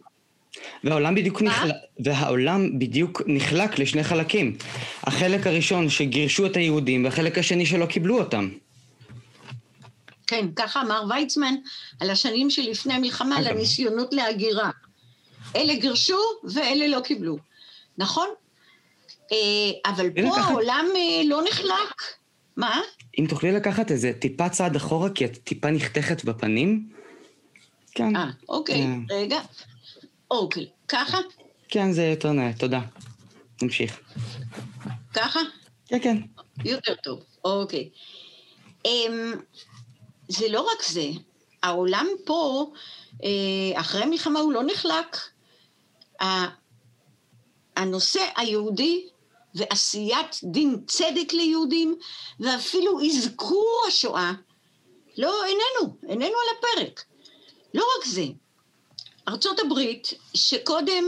והעולם 0.85 1.15
בדיוק, 1.15 1.43
נחל... 1.43 1.71
והעולם 1.99 2.79
בדיוק 2.79 3.23
נחלק 3.27 3.79
לשני 3.79 4.05
חלקים. 4.05 4.57
החלק 5.03 5.47
הראשון 5.47 5.89
שגירשו 5.91 6.47
את 6.47 6.57
היהודים, 6.57 7.05
והחלק 7.05 7.39
השני 7.39 7.67
שלא 7.67 7.87
קיבלו 7.87 8.19
אותם. 8.19 8.49
כן, 10.35 10.47
ככה 10.57 10.81
אמר 10.83 11.05
ויצמן 11.11 11.55
על 12.01 12.11
השנים 12.11 12.51
שלפני 12.51 12.95
המלחמה, 12.95 13.37
על 13.37 13.47
הניסיונות 13.47 14.15
להגירה. 14.15 14.71
אלה 15.57 15.75
גירשו 15.75 16.19
ואלה 16.45 16.89
לא 16.89 17.01
קיבלו. 17.01 17.37
נכון? 17.99 18.29
אה, 19.33 19.37
אבל 19.91 20.11
פה 20.11 20.21
לקחת... 20.21 20.39
העולם 20.39 20.87
אה, 20.97 21.23
לא 21.29 21.43
נחלק. 21.49 22.03
מה? 22.57 22.81
אם 23.19 23.27
תוכלי 23.29 23.53
לקחת 23.53 23.91
איזה 23.91 24.13
טיפה 24.19 24.49
צעד 24.49 24.77
אחורה, 24.77 25.11
כי 25.11 25.25
את 25.25 25.39
טיפה 25.45 25.71
נחתכת 25.71 26.25
בפנים. 26.25 26.89
כן. 27.93 28.17
אה, 28.17 28.31
אוקיי, 28.49 28.83
אה. 28.83 28.97
רגע. 29.11 29.41
אוקיי, 30.31 30.67
ככה? 30.89 31.19
כן, 31.69 31.93
זה 31.93 32.03
יותר 32.03 32.33
נאה, 32.33 32.53
תודה. 32.59 32.81
נמשיך. 33.63 34.01
ככה? 35.15 35.41
כן, 35.87 35.99
כן. 36.03 36.17
יותר 36.65 36.95
טוב, 36.95 37.21
אוקיי. 37.45 37.89
אמ, 38.85 39.33
זה 40.29 40.49
לא 40.49 40.61
רק 40.61 40.83
זה, 40.83 41.07
העולם 41.63 42.07
פה, 42.25 42.73
אה, 43.25 43.81
אחרי 43.81 44.03
המלחמה 44.03 44.41
הוא 44.41 44.53
לא 44.53 44.63
נחלק. 44.63 45.17
הנושא 47.77 48.29
היהודי 48.37 49.09
ועשיית 49.55 50.41
דין 50.45 50.77
צדק 50.87 51.33
ליהודים, 51.33 51.99
ואפילו 52.41 53.01
אזכור 53.07 53.85
השואה, 53.89 54.33
לא, 55.19 55.45
איננו, 55.45 55.97
איננו 56.09 56.25
על 56.25 56.57
הפרק. 56.59 57.05
לא 57.75 57.85
רק 57.99 58.07
זה, 58.07 58.25
ארצות 59.29 59.59
הברית, 59.59 60.13
שקודם 60.35 61.05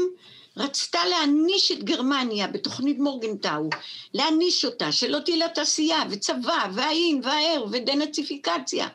רצתה 0.56 1.06
להעניש 1.06 1.72
את 1.72 1.84
גרמניה 1.84 2.46
בתוכנית 2.46 2.98
מורגנטאו, 2.98 3.70
להעניש 4.14 4.64
אותה, 4.64 4.92
שלא 4.92 5.18
תהיה 5.18 5.36
לה 5.36 5.48
תעשייה 5.48 6.02
וצבא 6.10 6.68
והאין 6.74 7.20
והער 7.24 7.64
ודנציפיקציה, 7.70 8.88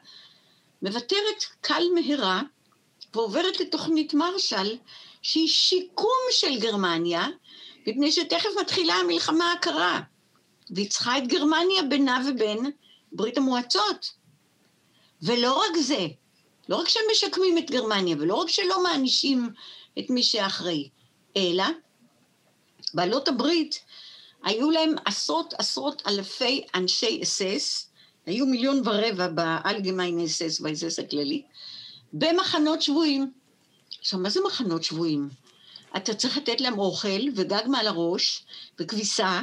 מוותרת 0.81 1.43
קל 1.61 1.83
מהרה 1.95 2.41
ועוברת 3.13 3.59
לתוכנית 3.59 4.13
מרשל, 4.13 4.77
שהיא 5.21 5.47
שיקום 5.47 6.19
של 6.31 6.59
גרמניה, 6.59 7.27
מפני 7.87 8.11
שתכף 8.11 8.49
מתחילה 8.61 8.93
המלחמה 8.93 9.51
הקרה, 9.51 9.99
והיא 10.69 10.89
צריכה 10.89 11.17
את 11.17 11.27
גרמניה 11.27 11.83
בינה 11.89 12.23
ובין 12.29 12.71
ברית 13.11 13.37
המועצות. 13.37 14.11
ולא 15.21 15.53
רק 15.59 15.77
זה, 15.77 16.07
לא 16.69 16.75
רק 16.75 16.89
שהם 16.89 17.03
משקמים 17.11 17.57
את 17.57 17.71
גרמניה, 17.71 18.15
ולא 18.19 18.35
רק 18.35 18.49
שלא 18.49 18.83
מענישים 18.83 19.49
את 19.99 20.09
מי 20.09 20.23
שאחראי, 20.23 20.89
אלא 21.37 21.63
בעלות 22.93 23.27
הברית 23.27 23.79
היו 24.43 24.71
להם 24.71 24.95
עשרות 25.05 25.53
עשרות 25.57 26.01
אלפי 26.07 26.65
אנשי 26.75 27.19
אס-אס, 27.23 27.91
היו 28.25 28.45
מיליון 28.45 28.81
ורבע 28.85 29.27
באלגמיין 29.27 30.19
אס-אס 30.19 30.61
והאס-אס 30.61 30.99
הכללי, 30.99 31.43
במחנות 32.13 32.81
שבויים. 32.81 33.31
עכשיו, 33.99 34.19
מה 34.19 34.29
זה 34.29 34.39
מחנות 34.47 34.83
שבויים? 34.83 35.29
אתה 35.97 36.13
צריך 36.13 36.37
לתת 36.37 36.61
להם 36.61 36.79
אוכל 36.79 37.21
וגג 37.35 37.63
מעל 37.67 37.87
הראש 37.87 38.45
וכביסה 38.79 39.41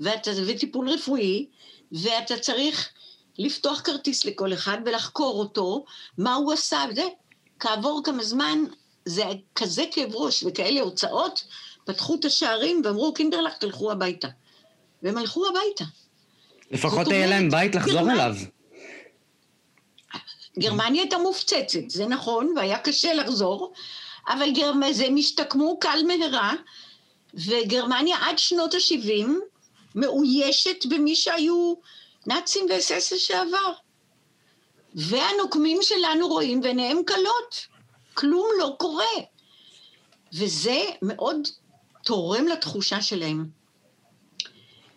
ואתה, 0.00 0.30
וטיפול 0.46 0.88
רפואי, 0.88 1.46
ואתה 1.92 2.38
צריך 2.38 2.88
לפתוח 3.38 3.80
כרטיס 3.80 4.24
לכל 4.24 4.52
אחד 4.52 4.78
ולחקור 4.86 5.38
אותו, 5.38 5.84
מה 6.18 6.34
הוא 6.34 6.52
עשה, 6.52 6.84
וזה. 6.90 7.04
כעבור 7.58 8.00
כמה 8.04 8.24
זמן, 8.24 8.58
זה 9.04 9.24
כזה 9.54 9.84
כאב 9.90 10.14
ראש 10.14 10.44
וכאלה 10.46 10.80
הוצאות, 10.80 11.44
פתחו 11.84 12.14
את 12.14 12.24
השערים 12.24 12.82
ואמרו, 12.84 13.14
קינדרלך, 13.14 13.56
תלכו 13.56 13.92
הביתה. 13.92 14.28
והם 15.02 15.18
הלכו 15.18 15.46
הביתה. 15.46 15.84
לפחות 16.70 17.08
היה 17.08 17.26
להם 17.26 17.50
בית 17.50 17.74
לחזור 17.74 17.94
גרמנ... 17.94 18.10
אליו. 18.10 18.34
גרמניה 20.58 21.02
הייתה 21.02 21.18
מופצצת, 21.18 21.88
זה 21.88 22.06
נכון, 22.06 22.54
והיה 22.56 22.78
קשה 22.78 23.14
לחזור, 23.14 23.72
אבל 24.28 24.50
גרמניה, 24.50 24.92
זה 24.92 25.06
הם 25.06 25.16
השתקמו 25.16 25.78
קל 25.80 25.98
מהרה, 26.06 26.52
וגרמניה 27.34 28.16
עד 28.20 28.38
שנות 28.38 28.74
ה-70 28.74 29.28
מאוישת 29.94 30.86
במי 30.86 31.16
שהיו 31.16 31.74
נאצים 32.26 32.66
ואס-אס 32.70 33.12
לשעבר. 33.12 33.72
והנוקמים 34.94 35.78
שלנו 35.82 36.28
רואים 36.28 36.60
ועיניהם 36.62 36.98
כלות. 37.06 37.73
כלום 38.14 38.46
לא 38.58 38.76
קורה. 38.78 39.04
וזה 40.32 40.80
מאוד 41.02 41.48
תורם 42.04 42.46
לתחושה 42.46 43.02
שלהם, 43.02 43.46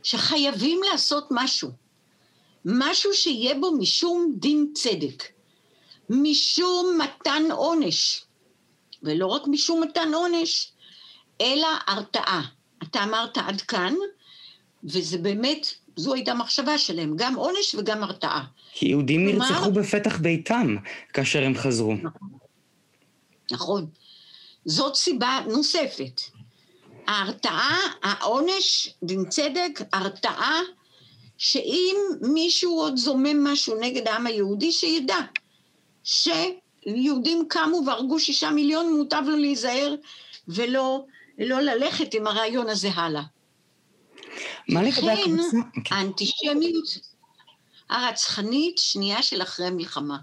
שחייבים 0.03 0.79
לעשות 0.91 1.27
משהו. 1.31 1.71
משהו 2.65 3.13
שיהיה 3.13 3.55
בו 3.55 3.71
משום 3.71 4.33
דין 4.39 4.71
צדק, 4.73 5.23
משום 6.09 6.97
מתן 7.03 7.43
עונש, 7.51 8.23
ולא 9.03 9.27
רק 9.27 9.41
משום 9.47 9.83
מתן 9.83 10.13
עונש, 10.13 10.71
אלא 11.41 11.67
הרתעה. 11.87 12.41
אתה 12.83 13.03
אמרת 13.03 13.37
עד 13.37 13.61
כאן, 13.61 13.93
וזה 14.83 15.17
באמת, 15.17 15.67
זו 15.95 16.13
הייתה 16.13 16.31
המחשבה 16.31 16.77
שלהם, 16.77 17.13
גם 17.15 17.35
עונש 17.35 17.75
וגם 17.75 18.03
הרתעה. 18.03 18.43
כי 18.73 18.87
יהודים 18.87 19.25
נרצחו 19.25 19.71
בפתח 19.71 20.17
ביתם 20.17 20.75
כאשר 21.13 21.43
הם 21.43 21.55
חזרו. 21.55 21.93
נכון. 21.93 22.46
נכון. 23.51 23.85
זאת 24.65 24.95
סיבה 24.95 25.39
נוספת. 25.47 26.21
ההרתעה, 27.07 27.79
העונש, 28.03 28.89
דין 29.03 29.29
צדק, 29.29 29.79
הרתעה, 29.93 30.59
שאם 31.37 31.95
מישהו 32.21 32.79
עוד 32.79 32.97
זומם 32.97 33.43
משהו 33.43 33.79
נגד 33.79 34.07
העם 34.07 34.27
היהודי, 34.27 34.71
שידע 34.71 35.17
שיהודים 36.03 37.45
קמו 37.49 37.81
והרגו 37.85 38.19
שישה 38.19 38.49
מיליון, 38.49 38.97
מוטב 38.97 39.23
לו 39.25 39.37
להיזהר 39.37 39.95
ולא 40.47 41.05
לא 41.37 41.59
ללכת 41.59 42.13
עם 42.13 42.27
הרעיון 42.27 42.69
הזה 42.69 42.89
הלאה. 42.89 43.23
מה 44.69 44.83
לגבי 44.83 45.11
הקבוצה? 45.11 45.57
לכן 45.77 45.95
האנטישמיות 45.95 46.97
הרצחנית 47.89 48.77
שנייה 48.77 49.23
של 49.23 49.41
אחרי 49.41 49.65
המלחמה. 49.65 50.17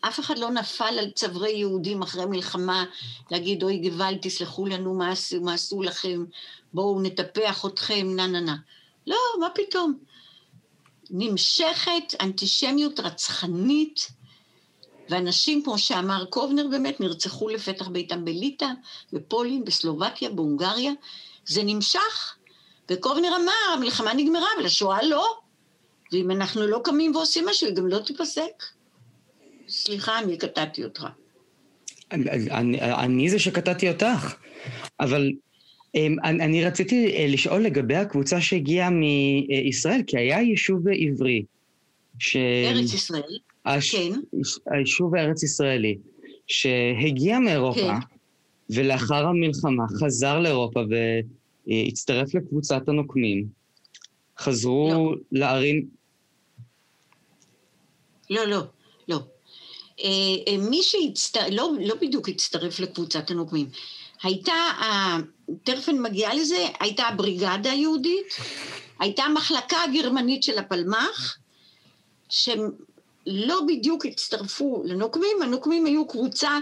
אף 0.00 0.20
אחד 0.20 0.38
לא 0.38 0.50
נפל 0.50 0.98
על 0.98 1.10
צווארי 1.10 1.50
יהודים 1.50 2.02
אחרי 2.02 2.26
מלחמה 2.26 2.84
להגיד, 3.30 3.62
אוי 3.62 3.78
גוואלד, 3.78 4.18
תסלחו 4.22 4.66
לנו 4.66 4.94
מה 4.94 5.10
עשו, 5.10 5.40
מה 5.40 5.54
עשו 5.54 5.82
לכם, 5.82 6.24
בואו 6.72 7.00
נטפח 7.02 7.66
אתכם, 7.66 8.16
נה 8.16 8.26
נה 8.26 8.40
נה. 8.40 8.56
לא, 9.06 9.16
מה 9.40 9.46
פתאום. 9.54 9.98
נמשכת 11.10 12.14
אנטישמיות 12.20 13.00
רצחנית, 13.00 14.08
ואנשים, 15.08 15.62
כמו 15.62 15.78
שאמר 15.78 16.24
קובנר, 16.24 16.66
באמת 16.70 17.00
נרצחו 17.00 17.48
לפתח 17.48 17.88
ביתם 17.88 18.24
בליטא, 18.24 18.66
בפולין, 19.12 19.64
בסלובקיה, 19.64 20.30
בהונגריה. 20.30 20.92
זה 21.46 21.62
נמשך. 21.62 22.36
וקובנר 22.90 23.36
אמר, 23.36 23.74
המלחמה 23.74 24.14
נגמרה, 24.14 24.48
אבל 24.56 24.66
השואה 24.66 25.02
לא. 25.02 25.38
ואם 26.12 26.30
אנחנו 26.30 26.66
לא 26.66 26.80
קמים 26.84 27.16
ועושים 27.16 27.46
משהו, 27.46 27.66
היא 27.66 27.76
גם 27.76 27.86
לא 27.86 27.98
תיפסק. 27.98 28.64
סליחה, 29.68 30.18
אני 30.18 30.36
קטעתי 30.36 30.84
אותך. 30.84 31.06
אני, 32.12 32.80
אני 32.80 33.30
זה 33.30 33.38
שקטעתי 33.38 33.88
אותך, 33.88 34.34
אבל 35.00 35.32
אמ, 35.94 36.16
אני, 36.24 36.44
אני 36.44 36.64
רציתי 36.64 37.16
אה, 37.16 37.26
לשאול 37.28 37.62
לגבי 37.62 37.96
הקבוצה 37.96 38.40
שהגיעה 38.40 38.90
מישראל, 38.90 40.02
כי 40.06 40.18
היה 40.18 40.40
יישוב 40.40 40.82
עברי. 40.88 41.42
ש... 42.18 42.36
ארץ 42.36 42.94
ישראל, 42.94 43.38
הש... 43.64 43.94
כן. 43.94 44.20
היישוב 44.66 45.14
הארץ 45.14 45.42
ישראלי, 45.42 45.98
שהגיע 46.46 47.38
מאירופה, 47.38 47.80
כן. 47.80 48.06
ולאחר 48.70 49.26
המלחמה 49.26 49.84
חזר 50.00 50.40
לאירופה 50.40 50.80
והצטרף 51.66 52.34
לקבוצת 52.34 52.88
הנוקמים. 52.88 53.46
חזרו 54.38 54.90
לא. 54.92 55.14
לערים... 55.32 55.86
לא, 58.30 58.44
לא, 58.44 58.62
לא. 59.08 59.18
אה, 60.00 60.08
אה, 60.48 60.58
מי 60.58 60.82
שהצטרף, 60.82 61.48
לא, 61.50 61.72
לא 61.80 61.94
בדיוק 61.94 62.28
הצטרף 62.28 62.80
לקבוצת 62.80 63.30
הנוקמים. 63.30 63.70
הייתה, 64.22 64.54
תכף 65.64 65.88
אני 65.88 65.98
מגיעה 65.98 66.34
לזה, 66.34 66.66
הייתה 66.80 67.02
הבריגדה 67.02 67.70
היהודית, 67.70 68.36
הייתה 68.98 69.22
המחלקה 69.22 69.76
הגרמנית 69.82 70.42
של 70.42 70.58
הפלמ"ח, 70.58 71.38
שהם 72.28 72.70
לא 73.26 73.60
בדיוק 73.68 74.06
הצטרפו 74.06 74.82
לנוקמים, 74.84 75.42
הנוקמים 75.42 75.86
היו 75.86 76.08
קבוצה 76.08 76.58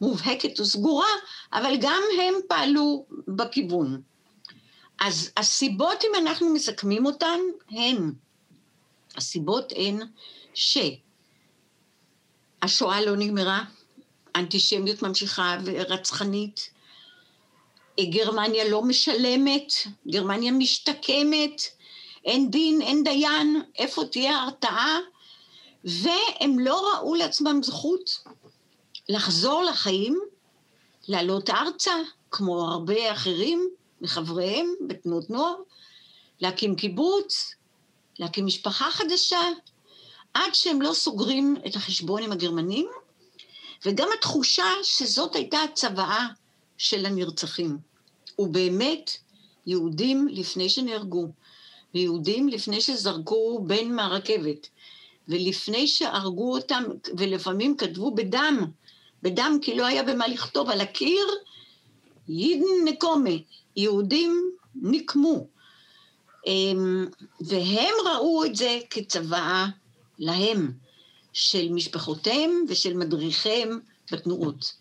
מובהקת 0.00 0.60
וסגורה, 0.60 1.08
אבל 1.52 1.76
גם 1.80 2.02
הם 2.20 2.34
פעלו 2.48 3.06
בכיוון. 3.28 4.00
אז 5.00 5.30
הסיבות, 5.36 6.04
אם 6.04 6.26
אנחנו 6.26 6.54
מסכמים 6.54 7.06
אותן, 7.06 7.38
הן, 7.70 8.12
הסיבות 9.16 9.72
הן 9.76 10.00
ש... 10.54 10.78
השואה 12.64 13.00
לא 13.00 13.16
נגמרה, 13.16 13.64
אנטישמיות 14.36 15.02
ממשיכה 15.02 15.56
ורצחנית, 15.64 16.70
גרמניה 18.00 18.68
לא 18.68 18.82
משלמת, 18.82 19.72
גרמניה 20.08 20.52
משתקמת, 20.52 21.62
אין 22.24 22.50
דין, 22.50 22.82
אין 22.82 23.04
דיין, 23.04 23.62
איפה 23.78 24.04
תהיה 24.04 24.36
ההרתעה? 24.36 24.98
והם 25.84 26.58
לא 26.58 26.94
ראו 26.94 27.14
לעצמם 27.14 27.60
זכות 27.62 28.18
לחזור 29.08 29.62
לחיים, 29.62 30.20
לעלות 31.08 31.50
ארצה, 31.50 31.94
כמו 32.30 32.62
הרבה 32.62 33.12
אחרים 33.12 33.68
מחבריהם 34.00 34.74
בתנועות 34.86 35.30
נוער, 35.30 35.54
להקים 36.40 36.76
קיבוץ, 36.76 37.54
להקים 38.18 38.46
משפחה 38.46 38.90
חדשה, 38.90 39.40
עד 40.34 40.54
שהם 40.54 40.82
לא 40.82 40.92
סוגרים 40.92 41.56
את 41.66 41.76
החשבון 41.76 42.22
עם 42.22 42.32
הגרמנים, 42.32 42.86
וגם 43.86 44.08
התחושה 44.18 44.64
שזאת 44.82 45.34
הייתה 45.34 45.62
הצוואה 45.62 46.26
של 46.78 47.06
הנרצחים. 47.06 47.78
ובאמת, 48.38 49.10
יהודים 49.66 50.28
לפני 50.30 50.68
שנהרגו, 50.68 51.28
ויהודים 51.94 52.48
לפני 52.48 52.80
שזרקו 52.80 53.64
בן 53.66 53.92
מהרכבת, 53.92 54.68
ולפני 55.28 55.86
שהרגו 55.86 56.52
אותם, 56.52 56.84
ולפעמים 57.16 57.76
כתבו 57.76 58.14
בדם, 58.14 58.64
בדם 59.22 59.58
כי 59.62 59.74
לא 59.74 59.86
היה 59.86 60.02
במה 60.02 60.28
לכתוב 60.28 60.70
על 60.70 60.80
הקיר, 60.80 61.26
יידן 62.28 62.84
נקומה, 62.84 63.30
יהודים 63.76 64.50
נקמו. 64.74 65.46
אמ, 66.46 67.06
והם 67.40 67.94
ראו 68.06 68.44
את 68.44 68.56
זה 68.56 68.78
כצוואה 68.90 69.66
להם, 70.18 70.72
של 71.32 71.68
משפחותיהם 71.68 72.64
ושל 72.68 72.96
מדריכיהם 72.96 73.80
בתנועות. 74.12 74.74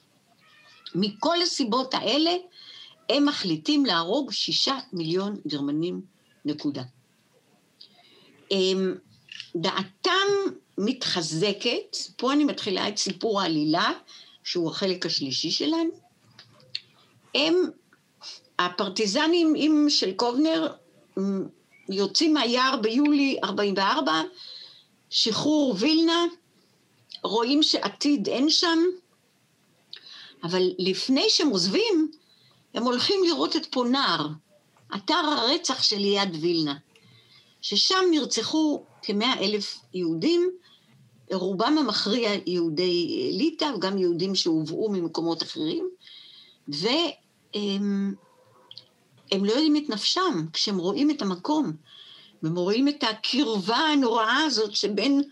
מכל 0.96 1.42
הסיבות 1.42 1.94
האלה, 1.94 2.32
הם 3.10 3.26
מחליטים 3.26 3.86
להרוג 3.86 4.32
שישה 4.32 4.80
מיליון 4.94 5.40
גרמנים, 5.48 6.02
נקודה. 6.46 6.84
אמ, 8.52 8.96
דעתם 9.56 10.10
מתחזקת, 10.78 11.98
פה 12.18 12.34
אני 12.34 12.44
מתחילה 12.44 12.88
את 12.88 12.98
סיפור 12.98 13.42
העלילה, 13.42 13.92
שהוא 14.44 14.70
החלק 14.70 15.06
השלישי 15.06 15.52
שלנו. 15.52 15.90
הם, 17.36 17.54
הפרטיזנים 18.60 19.56
של 19.90 20.12
קובנר, 20.14 20.74
יוצאים 21.90 22.34
מהיער 22.34 22.76
ביולי 22.82 23.38
44', 23.44 24.22
שחרור 25.14 25.76
וילנה, 25.80 26.26
רואים 27.24 27.64
שעתיד 27.64 28.28
אין 28.28 28.50
שם, 28.50 28.80
אבל 30.44 30.72
לפני 30.80 31.30
שהם 31.30 31.50
עוזבים, 31.50 32.12
הם 32.74 32.84
הולכים 32.84 33.24
לראות 33.24 33.56
את 33.56 33.66
פונר, 33.72 34.28
אתר 34.96 35.14
הרצח 35.14 35.84
של 35.84 35.98
ליד 35.98 36.30
וילנה, 36.42 36.76
ששם 37.62 38.04
נרצחו 38.12 38.84
כמאה 39.02 39.34
אלף 39.40 39.80
יהודים, 39.94 40.50
רובם 41.32 41.78
המכריע 41.78 42.32
יהודי 42.46 43.32
ליטא, 43.34 43.72
וגם 43.76 43.98
יהודים 43.98 44.36
שהובאו 44.36 44.92
ממקומות 44.92 45.44
אחרים, 45.44 45.90
והם 46.68 48.16
הם 49.32 49.46
לא 49.46 49.52
יודעים 49.52 49.78
את 49.78 49.90
נפשם 49.90 50.46
כשהם 50.54 50.78
רואים 50.78 51.12
את 51.12 51.22
המקום. 51.22 51.74
והם 52.44 52.56
רואים 52.56 52.88
את 52.88 53.04
הקרבה 53.04 53.78
הנוראה 53.78 54.44
הזאת 54.46 54.76
שבין 54.76 55.24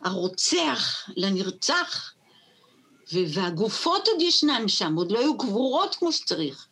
הרוצח 0.00 1.08
לנרצח, 1.16 2.14
והגופות 3.12 4.08
עוד 4.08 4.22
ישנן 4.22 4.68
שם, 4.68 4.94
עוד 4.94 5.12
לא 5.12 5.18
היו 5.18 5.38
קבורות 5.38 5.94
כמו 5.94 6.12
שצריך. 6.12 6.66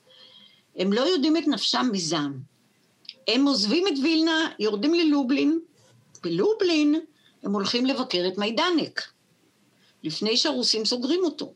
הם 0.76 0.92
לא 0.92 1.00
יודעים 1.00 1.36
את 1.36 1.48
נפשם 1.48 1.88
מזעם. 1.92 2.38
הם 3.28 3.46
עוזבים 3.46 3.88
את 3.88 3.92
וילנה, 4.02 4.48
יורדים 4.58 4.94
ללובלין, 4.94 5.60
בלובלין 6.22 7.00
הם 7.42 7.52
הולכים 7.52 7.86
לבקר 7.86 8.24
את 8.32 8.38
מיידנק, 8.38 9.02
לפני 10.02 10.36
שהרוסים 10.36 10.84
סוגרים 10.84 11.20
אותו. 11.24 11.54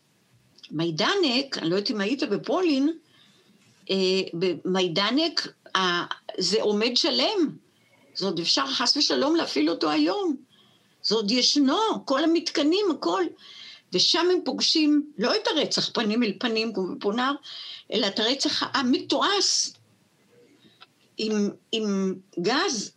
מיידנק, 0.71 1.59
אני 1.59 1.71
לא 1.71 1.75
יודעת 1.77 1.91
אם 1.91 2.01
היית 2.01 2.23
בפולין, 2.23 2.93
אה, 3.91 3.97
במיידנק 4.33 5.49
אה, 5.77 6.05
זה 6.39 6.63
עומד 6.63 6.91
שלם. 6.95 7.57
זה 8.15 8.27
עוד 8.27 8.41
אפשר 8.41 8.67
חס 8.67 8.97
ושלום 8.97 9.37
להפעיל 9.37 9.71
אותו 9.71 9.91
היום. 9.91 10.37
זה 11.03 11.15
עוד 11.15 11.31
ישנו, 11.31 11.79
כל 12.05 12.25
המתקנים, 12.25 12.87
הכל. 12.91 13.25
ושם 13.93 14.27
הם 14.33 14.39
פוגשים 14.45 15.13
לא 15.19 15.35
את 15.35 15.47
הרצח 15.47 15.91
פנים 15.91 16.23
אל 16.23 16.33
פנים 16.41 16.73
כמו 16.73 16.97
בפונאר, 16.97 17.33
אלא 17.93 18.07
את 18.07 18.19
הרצח 18.19 18.63
המתועש 18.63 19.71
עם, 21.19 21.51
עם 21.73 22.15
גז, 22.41 22.93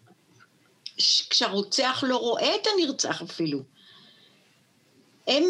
כשהרוצח 1.30 2.04
לא 2.08 2.18
רואה 2.18 2.56
את 2.56 2.68
הנרצח 2.68 3.22
אפילו. 3.22 3.60
הם, 5.28 5.44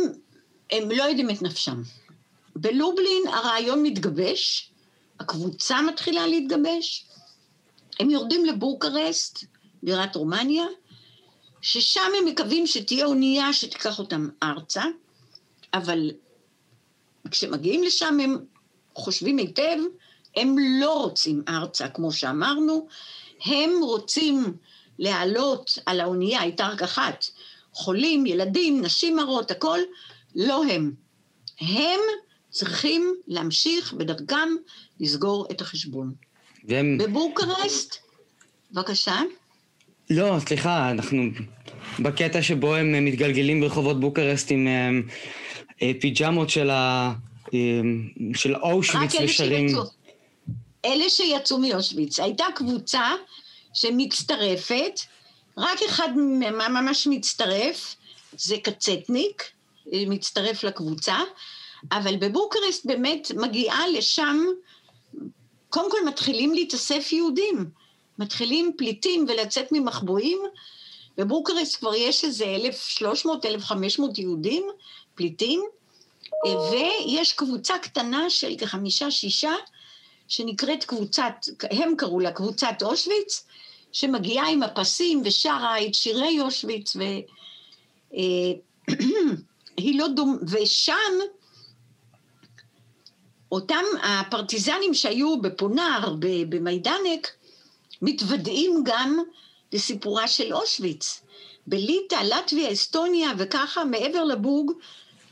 הם 0.71 0.91
לא 0.91 1.03
יודעים 1.03 1.29
את 1.29 1.41
נפשם. 1.41 1.81
בלובלין 2.55 3.23
הרעיון 3.27 3.83
מתגבש, 3.83 4.71
הקבוצה 5.19 5.81
מתחילה 5.81 6.27
להתגבש, 6.27 7.05
הם 7.99 8.09
יורדים 8.09 8.45
לבוקרסט, 8.45 9.45
בירת 9.83 10.15
רומניה, 10.15 10.65
ששם 11.61 12.11
הם 12.19 12.25
מקווים 12.25 12.67
שתהיה 12.67 13.05
אונייה 13.05 13.53
שתיקח 13.53 13.99
אותם 13.99 14.29
ארצה, 14.43 14.83
אבל 15.73 16.11
כשמגיעים 17.31 17.83
לשם 17.83 18.19
הם 18.19 18.37
חושבים 18.95 19.37
היטב, 19.37 19.77
הם 20.35 20.55
לא 20.81 20.99
רוצים 21.03 21.43
ארצה, 21.47 21.87
כמו 21.87 22.11
שאמרנו, 22.11 22.87
הם 23.45 23.69
רוצים 23.81 24.57
לעלות 24.99 25.77
על 25.85 25.99
האונייה, 25.99 26.41
הייתה 26.41 26.67
רק 26.67 26.81
אחת, 26.81 27.25
חולים, 27.73 28.25
ילדים, 28.25 28.81
נשים 28.81 29.19
הרות, 29.19 29.51
הכל, 29.51 29.79
לא 30.35 30.63
הם. 30.65 30.93
הם 31.59 31.99
צריכים 32.49 33.15
להמשיך 33.27 33.93
בדרכם 33.93 34.49
לסגור 34.99 35.47
את 35.51 35.61
החשבון. 35.61 36.13
והם... 36.63 36.97
בבוקרסט, 36.97 37.95
בבקשה. 38.71 39.21
לא, 40.15 40.39
סליחה, 40.39 40.91
אנחנו 40.91 41.23
בקטע 41.99 42.41
שבו 42.41 42.75
הם 42.75 43.05
מתגלגלים 43.05 43.61
ברחובות 43.61 43.99
בוקרסט 43.99 44.51
עם 44.51 44.67
אה, 44.67 44.89
אה, 45.81 45.91
פיג'מות 45.99 46.49
של, 46.49 46.69
ה, 46.69 47.13
אה, 47.53 47.59
של 48.35 48.55
אושוויץ 48.55 49.15
ושרים... 49.23 49.69
שיצאו, 49.69 49.83
אלה 50.85 51.09
שיצאו 51.09 51.57
מאושוויץ. 51.57 52.19
הייתה 52.19 52.45
קבוצה 52.55 53.11
שמצטרפת, 53.73 54.99
רק 55.57 55.79
אחד 55.89 56.09
ממש 56.69 57.07
מצטרף, 57.11 57.95
זה 58.37 58.55
קצטניק, 58.63 59.43
מצטרף 59.93 60.63
לקבוצה, 60.63 61.17
אבל 61.91 62.15
בבוקרסט 62.15 62.85
באמת 62.85 63.31
מגיעה 63.35 63.87
לשם, 63.87 64.37
קודם 65.69 65.91
כל 65.91 65.97
מתחילים 66.07 66.53
להתאסף 66.53 67.09
יהודים, 67.11 67.65
מתחילים 68.19 68.71
פליטים 68.77 69.25
ולצאת 69.29 69.67
ממחבואים, 69.71 70.39
בבוקרסט 71.17 71.75
כבר 71.79 71.95
יש 71.95 72.25
איזה 72.25 72.45
1,300-1,500 72.99 73.73
יהודים, 74.17 74.63
פליטים, 75.15 75.63
ויש 76.71 77.33
קבוצה 77.33 77.77
קטנה 77.77 78.29
של 78.29 78.55
כחמישה-שישה, 78.57 79.53
שנקראת 80.27 80.83
קבוצת, 80.83 81.33
הם 81.71 81.95
קראו 81.97 82.19
לה 82.19 82.31
קבוצת 82.31 82.75
אושוויץ, 82.81 83.45
שמגיעה 83.91 84.49
עם 84.49 84.63
הפסים 84.63 85.21
ושרה 85.25 85.85
את 85.85 85.95
שירי 85.95 86.39
אושוויץ, 86.41 86.95
והיא 86.95 88.55
אה, 89.77 89.97
לא 89.99 90.07
דומה, 90.07 90.37
ושם 90.51 91.13
אותם 93.51 93.83
הפרטיזנים 94.03 94.93
שהיו 94.93 95.41
בפונר, 95.41 96.15
במיידנק, 96.49 97.31
מתוודעים 98.03 98.83
גם 98.85 99.19
לסיפורה 99.73 100.27
של 100.27 100.53
אושוויץ. 100.53 101.21
בליטא, 101.67 102.15
לטביה, 102.15 102.71
אסטוניה 102.71 103.29
וככה, 103.37 103.85
מעבר 103.85 104.23
לבוג, 104.23 104.71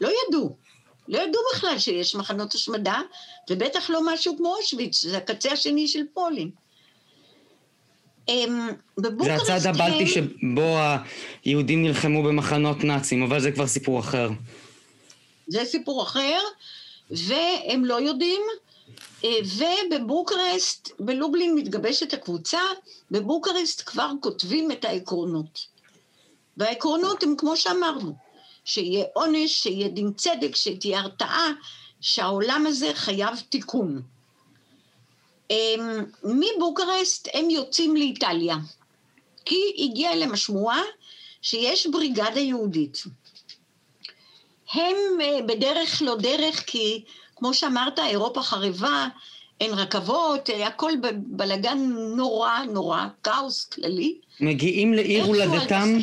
לא 0.01 0.09
ידעו. 0.27 0.55
לא 1.07 1.17
ידעו 1.17 1.41
בכלל 1.53 1.79
שיש 1.79 2.15
מחנות 2.15 2.53
השמדה, 2.53 3.01
ובטח 3.49 3.89
לא 3.89 4.13
משהו 4.13 4.37
כמו 4.37 4.55
אושוויץ, 4.55 5.01
זה 5.05 5.17
הקצה 5.17 5.51
השני 5.51 5.87
של 5.87 6.01
פולין. 6.13 6.49
אמ, 8.29 8.69
זה 9.23 9.35
הצד 9.35 9.65
הבלטי 9.65 10.07
שבו 10.07 10.77
היהודים 11.45 11.83
נלחמו 11.83 12.23
במחנות 12.23 12.83
נאצים, 12.83 13.23
אבל 13.23 13.39
זה 13.39 13.51
כבר 13.51 13.67
סיפור 13.67 13.99
אחר. 13.99 14.29
זה 15.47 15.65
סיפור 15.65 16.03
אחר, 16.03 16.39
והם 17.11 17.85
לא 17.85 18.01
יודעים, 18.01 18.41
אה, 19.23 19.39
ובבוקרסט, 19.91 20.89
בלובלין 20.99 21.55
מתגבשת 21.55 22.13
הקבוצה, 22.13 22.61
בבוקרסט 23.11 23.81
כבר 23.85 24.11
כותבים 24.21 24.71
את 24.71 24.85
העקרונות. 24.85 25.67
והעקרונות 26.57 27.23
הם 27.23 27.35
כמו 27.37 27.57
שאמרנו, 27.57 28.15
שיהיה 28.65 29.05
עונש, 29.13 29.51
שיהיה 29.63 29.87
דין 29.87 30.13
צדק, 30.13 30.55
שתהיה 30.55 30.99
הרתעה, 30.99 31.51
שהעולם 32.01 32.65
הזה 32.67 32.91
חייב 32.93 33.39
תיקון. 33.49 34.01
מבוקרסט 36.23 37.27
הם 37.33 37.49
יוצאים 37.49 37.95
לאיטליה, 37.95 38.55
כי 39.45 39.55
הגיעה 39.77 40.13
אליהם 40.13 40.31
השמועה 40.31 40.81
שיש 41.41 41.87
בריגדה 41.87 42.39
יהודית. 42.39 43.03
הם 44.73 44.95
אה, 45.21 45.41
בדרך 45.47 46.01
לא 46.01 46.15
דרך, 46.15 46.63
כי 46.67 47.03
כמו 47.41 47.53
שאמרת, 47.53 47.99
אירופה 47.99 48.41
חרבה, 48.43 49.07
אין 49.59 49.73
רכבות, 49.73 50.49
אה, 50.49 50.67
הכל 50.67 50.91
בלאגן 51.15 51.77
נורא 52.15 52.59
נורא, 52.63 53.05
כאוס 53.23 53.65
כללי. 53.65 54.19
מגיעים 54.39 54.93
לעיר 54.93 55.23
הולדתם, 55.23 55.97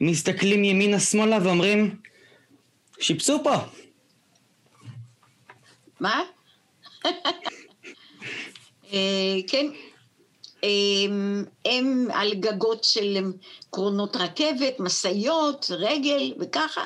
מסתכלים 0.00 0.64
ימינה-שמאלה 0.64 1.38
ואומרים, 1.44 2.00
שיפצו 3.00 3.44
פה. 3.44 3.54
מה? 6.00 6.22
אה, 8.92 9.36
כן. 9.48 9.66
הם 11.64 12.08
על 12.12 12.34
גגות 12.34 12.84
של 12.84 13.18
קרונות 13.70 14.16
רכבת, 14.16 14.80
משאיות, 14.80 15.70
רגל 15.70 16.32
וככה. 16.40 16.84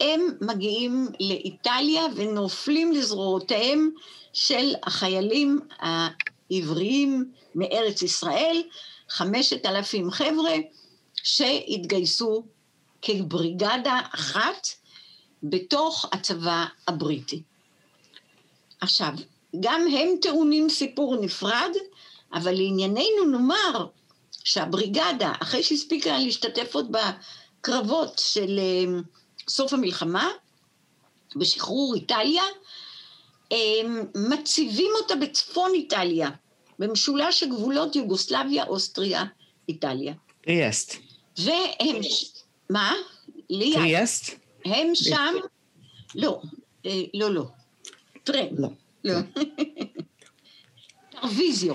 הם 0.00 0.20
מגיעים 0.40 1.08
לאיטליה 1.20 2.02
ונופלים 2.14 2.92
לזרועותיהם 2.92 3.90
של 4.32 4.74
החיילים 4.82 5.60
העבריים 5.78 7.32
מארץ 7.54 8.02
ישראל, 8.02 8.62
חמשת 9.08 9.66
אלפים 9.66 10.10
חבר'ה 10.10 10.54
שהתגייסו 11.14 12.44
כבריגדה 13.02 14.00
אחת 14.14 14.66
בתוך 15.42 16.06
הצבא 16.12 16.64
הבריטי. 16.88 17.42
עכשיו, 18.80 19.12
גם 19.60 19.86
הם 19.92 20.08
טעונים 20.22 20.68
סיפור 20.68 21.16
נפרד, 21.16 21.70
אבל 22.34 22.52
לענייננו 22.52 23.24
נאמר 23.30 23.86
שהבריגדה, 24.44 25.32
אחרי 25.42 25.62
שהספיקה 25.62 26.18
להשתתף 26.18 26.74
עוד 26.74 26.92
בקרבות 26.92 28.18
של 28.18 28.58
אה, 28.58 29.00
סוף 29.50 29.72
המלחמה, 29.72 30.28
בשחרור 31.36 31.94
איטליה, 31.94 32.42
מציבים 34.14 34.90
אותה 35.02 35.16
בצפון 35.16 35.70
איטליה, 35.74 36.30
במשולש 36.78 37.42
הגבולות 37.42 37.96
יוגוסלביה, 37.96 38.64
אוסטריה, 38.64 39.24
איטליה. 39.68 40.14
טריאסט. 40.40 40.94
והם... 41.38 41.96
מה? 42.70 42.92
ליד. 43.50 43.74
טריאסט? 43.74 44.34
הם 44.64 44.94
שם... 44.94 45.34
לא, 46.14 46.40
אה, 46.86 47.02
לא, 47.14 47.34
לא. 47.34 47.44
טרן. 48.24 48.46
לא. 48.58 48.68
לא. 49.04 49.14
טרוויזיו. 51.20 51.74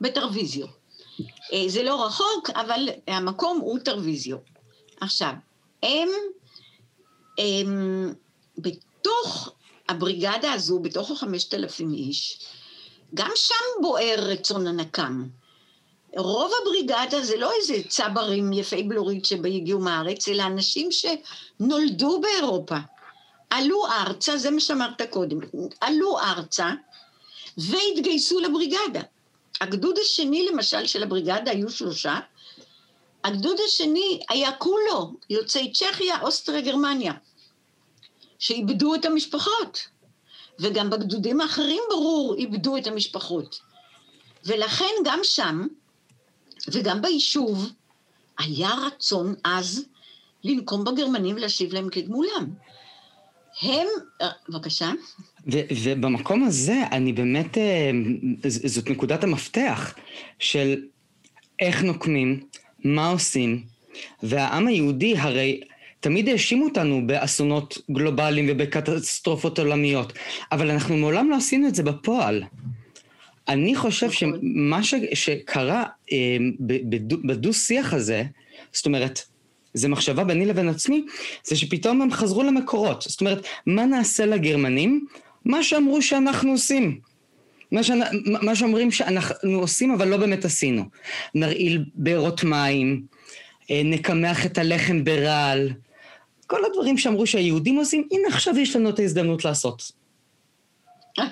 בטרוויזיו. 0.00 0.66
אה, 1.52 1.64
זה 1.68 1.82
לא 1.82 2.06
רחוק, 2.06 2.50
אבל 2.50 2.88
המקום 3.06 3.58
הוא 3.58 3.78
טרוויזיו. 3.78 4.36
עכשיו, 5.00 5.32
הם 5.82 6.08
בתוך 8.58 9.52
הבריגדה 9.88 10.52
הזו, 10.52 10.78
בתוך 10.78 11.10
החמשת 11.10 11.54
אלפים 11.54 11.94
איש, 11.94 12.38
גם 13.14 13.30
שם 13.34 13.82
בוער 13.82 14.16
רצון 14.18 14.66
הנקם. 14.66 15.26
רוב 16.16 16.52
הבריגדה 16.62 17.22
זה 17.22 17.36
לא 17.36 17.50
איזה 17.60 17.74
צברים 17.88 18.52
יפי 18.52 18.82
בלורית 18.82 19.24
שהגיעו 19.24 19.80
מהארץ, 19.80 20.28
אלא 20.28 20.42
אנשים 20.42 20.88
שנולדו 20.92 22.20
באירופה. 22.20 22.76
עלו 23.50 23.86
ארצה, 23.86 24.36
זה 24.36 24.50
מה 24.50 24.60
שאמרת 24.60 25.02
קודם, 25.10 25.38
עלו 25.80 26.18
ארצה 26.18 26.70
והתגייסו 27.58 28.40
לבריגדה. 28.40 29.00
הגדוד 29.60 29.98
השני 29.98 30.46
למשל 30.46 30.86
של 30.86 31.02
הבריגדה 31.02 31.50
היו 31.50 31.70
שלושה, 31.70 32.18
הגדוד 33.24 33.56
השני 33.66 34.20
היה 34.28 34.52
כולו 34.52 35.12
יוצאי 35.30 35.72
צ'כיה, 35.72 36.22
אוסטריה, 36.22 36.60
גרמניה, 36.60 37.12
שאיבדו 38.38 38.94
את 38.94 39.04
המשפחות, 39.04 39.88
וגם 40.60 40.90
בגדודים 40.90 41.40
האחרים 41.40 41.82
ברור 41.90 42.34
איבדו 42.38 42.76
את 42.76 42.86
המשפחות. 42.86 43.60
ולכן 44.44 44.94
גם 45.04 45.20
שם, 45.22 45.66
וגם 46.72 47.02
ביישוב, 47.02 47.70
היה 48.38 48.70
רצון 48.86 49.34
עז 49.44 49.84
לנקום 50.44 50.84
בגרמנים 50.84 51.36
ולהשיב 51.36 51.72
להם 51.72 51.88
כגמולם. 51.88 52.50
הם, 53.62 53.86
אה, 54.22 54.28
בבקשה. 54.48 54.90
ובמקום 55.84 56.44
הזה, 56.44 56.82
אני 56.92 57.12
באמת, 57.12 57.58
אה, 57.58 57.90
זאת 58.48 58.90
נקודת 58.90 59.24
המפתח 59.24 59.94
של 60.38 60.82
איך 61.60 61.82
נוקמים, 61.82 62.40
מה 62.84 63.08
עושים, 63.10 63.64
והעם 64.22 64.66
היהודי 64.66 65.16
הרי 65.18 65.60
תמיד 66.00 66.28
האשימו 66.28 66.64
אותנו 66.64 67.06
באסונות 67.06 67.78
גלובליים 67.90 68.46
ובקטסטרופות 68.48 69.58
עולמיות, 69.58 70.12
אבל 70.52 70.70
אנחנו 70.70 70.96
מעולם 70.96 71.30
לא 71.30 71.36
עשינו 71.36 71.68
את 71.68 71.74
זה 71.74 71.82
בפועל. 71.82 72.44
אני 73.48 73.76
חושב 73.76 74.06
נכון. 74.06 74.40
שמה 74.56 74.82
ש, 74.82 74.94
שקרה 75.14 75.84
אה, 76.12 76.36
בדו-שיח 77.24 77.94
הזה, 77.94 78.24
זאת 78.72 78.86
אומרת, 78.86 79.22
זה 79.74 79.88
מחשבה 79.88 80.24
ביני 80.24 80.46
לבין 80.46 80.68
עצמי, 80.68 81.04
זה 81.44 81.56
שפתאום 81.56 82.02
הם 82.02 82.10
חזרו 82.10 82.42
למקורות. 82.42 83.04
זאת 83.08 83.20
אומרת, 83.20 83.46
מה 83.66 83.86
נעשה 83.86 84.26
לגרמנים? 84.26 85.06
מה 85.44 85.62
שאמרו 85.62 86.02
שאנחנו 86.02 86.50
עושים. 86.50 87.00
מה, 87.72 87.82
ש... 87.82 87.90
מה 88.24 88.54
שאומרים 88.54 88.90
שאנחנו 88.90 89.58
עושים, 89.58 89.90
אבל 89.90 90.08
לא 90.08 90.16
באמת 90.16 90.44
עשינו. 90.44 90.84
נרעיל 91.34 91.84
בארות 91.94 92.44
מים, 92.44 93.02
אה, 93.70 93.82
נקמח 93.84 94.46
את 94.46 94.58
הלחם 94.58 95.04
ברעל, 95.04 95.72
כל 96.48 96.64
הדברים 96.64 96.98
שאמרו 96.98 97.26
שהיהודים 97.26 97.76
עושים, 97.76 98.08
הנה 98.12 98.28
עכשיו 98.28 98.58
יש 98.58 98.76
לנו 98.76 98.90
את 98.90 98.98
ההזדמנות 98.98 99.44
לעשות. 99.44 99.92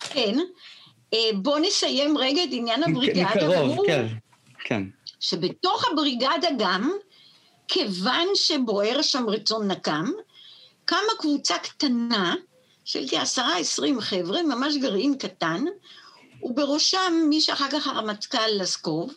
כן. 0.00 0.38
אה, 1.14 1.30
בואו 1.34 1.58
נסיים 1.58 2.18
רגע 2.18 2.44
את 2.44 2.48
עניין 2.52 2.82
הבריגדה. 2.82 3.30
מקרוב, 3.34 3.86
כן, 3.86 4.06
כן. 4.64 4.82
שבתוך 5.20 5.84
הבריגדה 5.92 6.48
גם, 6.58 6.92
כיוון 7.68 8.28
שבוער 8.34 9.02
שם 9.02 9.24
רצון 9.28 9.70
נקם, 9.70 10.04
קמה 10.84 11.12
קבוצה 11.18 11.58
קטנה 11.58 12.34
של 12.84 13.04
כעשרה 13.08 13.56
עשרים 13.56 14.00
חבר'ה, 14.00 14.42
ממש 14.42 14.76
גרעין 14.76 15.18
קטן, 15.18 15.64
ובראשם 16.42 17.12
מי 17.28 17.40
שאחר 17.40 17.70
כך 17.70 17.86
הרמטכ"ל 17.86 18.48
לסקוב, 18.60 19.14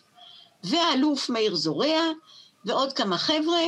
והאלוף 0.64 1.30
מאיר 1.30 1.56
זורע, 1.56 2.02
ועוד 2.66 2.94
כמה 2.94 3.18
חבר'ה, 3.18 3.62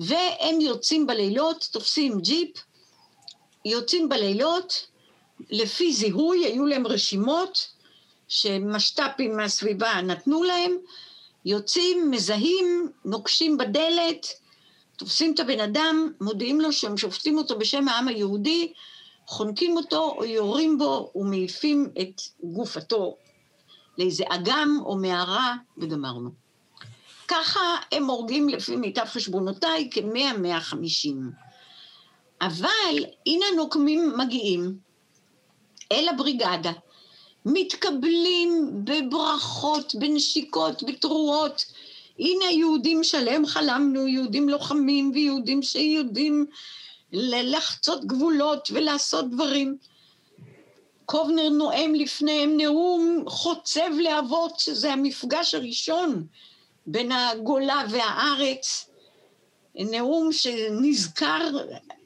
והם 0.00 0.60
יוצאים 0.60 1.06
בלילות, 1.06 1.68
תופסים 1.72 2.20
ג'יפ, 2.20 2.56
יוצאים 3.64 4.08
בלילות, 4.08 4.86
לפי 5.50 5.92
זיהוי, 5.92 6.44
היו 6.44 6.66
להם 6.66 6.86
רשימות 6.86 7.68
שמשת"פים 8.28 9.36
מהסביבה 9.36 10.00
נתנו 10.02 10.42
להם, 10.42 10.72
יוצאים, 11.44 12.10
מזהים, 12.10 12.92
נוקשים 13.04 13.58
בדלת, 13.58 14.26
תופסים 14.96 15.34
את 15.34 15.40
הבן 15.40 15.60
אדם, 15.60 16.12
מודיעים 16.20 16.60
לו 16.60 16.72
שהם 16.72 16.96
שופטים 16.96 17.38
אותו 17.38 17.58
בשם 17.58 17.88
העם 17.88 18.08
היהודי, 18.08 18.72
חונקים 19.26 19.76
אותו 19.76 20.14
או 20.18 20.24
יורים 20.24 20.78
בו 20.78 21.12
ומעיפים 21.14 21.90
את 22.00 22.20
גופתו 22.42 23.16
לאיזה 23.98 24.24
אגם 24.28 24.78
או 24.84 24.96
מערה, 24.96 25.54
וגמרנו. 25.78 26.45
ככה 27.28 27.76
הם 27.92 28.06
הורגים 28.06 28.48
לפי 28.48 28.76
מיטב 28.76 29.04
חשבונותיי 29.04 29.88
כ-100-150. 29.90 31.08
אבל 32.40 33.04
הנה 33.26 33.44
הנוקמים 33.52 34.12
מגיעים 34.16 34.78
אל 35.92 36.08
הבריגדה, 36.08 36.72
מתקבלים 37.44 38.70
בברכות, 38.84 39.94
בנשיקות, 39.94 40.82
בתרועות. 40.82 41.64
הנה 42.18 42.44
יהודים 42.50 43.04
שלם 43.04 43.46
חלמנו, 43.46 44.08
יהודים 44.08 44.48
לוחמים 44.48 45.10
ויהודים 45.14 45.62
שיודעים 45.62 46.46
לחצות 47.12 48.04
גבולות 48.04 48.68
ולעשות 48.72 49.30
דברים. 49.30 49.76
קובנר 51.04 51.48
נואם 51.48 51.94
לפניהם 51.94 52.56
נאום 52.56 53.24
חוצב 53.26 53.90
להבות, 54.00 54.58
שזה 54.58 54.92
המפגש 54.92 55.54
הראשון 55.54 56.26
בין 56.86 57.12
הגולה 57.12 57.82
והארץ, 57.90 58.90
נאום 59.74 60.32
שנזכר 60.32 61.50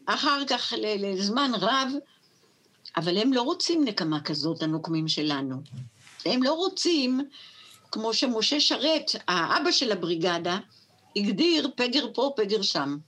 אחר 0.06 0.44
כך 0.46 0.72
לזמן 0.78 1.52
רב, 1.54 1.88
אבל 2.96 3.18
הם 3.18 3.32
לא 3.32 3.42
רוצים 3.42 3.84
נקמה 3.84 4.20
כזאת, 4.20 4.62
הנוקמים 4.62 5.08
שלנו. 5.08 5.56
הם 6.24 6.42
לא 6.42 6.52
רוצים, 6.52 7.20
כמו 7.90 8.14
שמשה 8.14 8.60
שרת, 8.60 9.10
האבא 9.28 9.70
של 9.70 9.92
הבריגדה, 9.92 10.58
הגדיר 11.16 11.70
פגר 11.76 12.06
פה, 12.14 12.32
פגר 12.36 12.62
שם. 12.62 12.98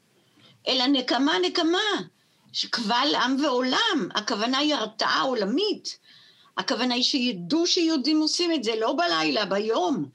אלא 0.68 0.86
נקמה, 0.86 1.32
נקמה, 1.42 1.78
שקבל 2.52 3.12
עם 3.22 3.44
ועולם. 3.44 4.08
הכוונה 4.14 4.58
היא 4.58 4.74
הרתעה 4.74 5.22
עולמית. 5.22 5.98
הכוונה 6.56 6.94
היא 6.94 7.02
שידעו 7.02 7.66
שיהודים 7.66 8.20
עושים 8.20 8.52
את 8.52 8.64
זה, 8.64 8.72
לא 8.80 8.94
בלילה, 8.98 9.44
ביום. 9.44 10.08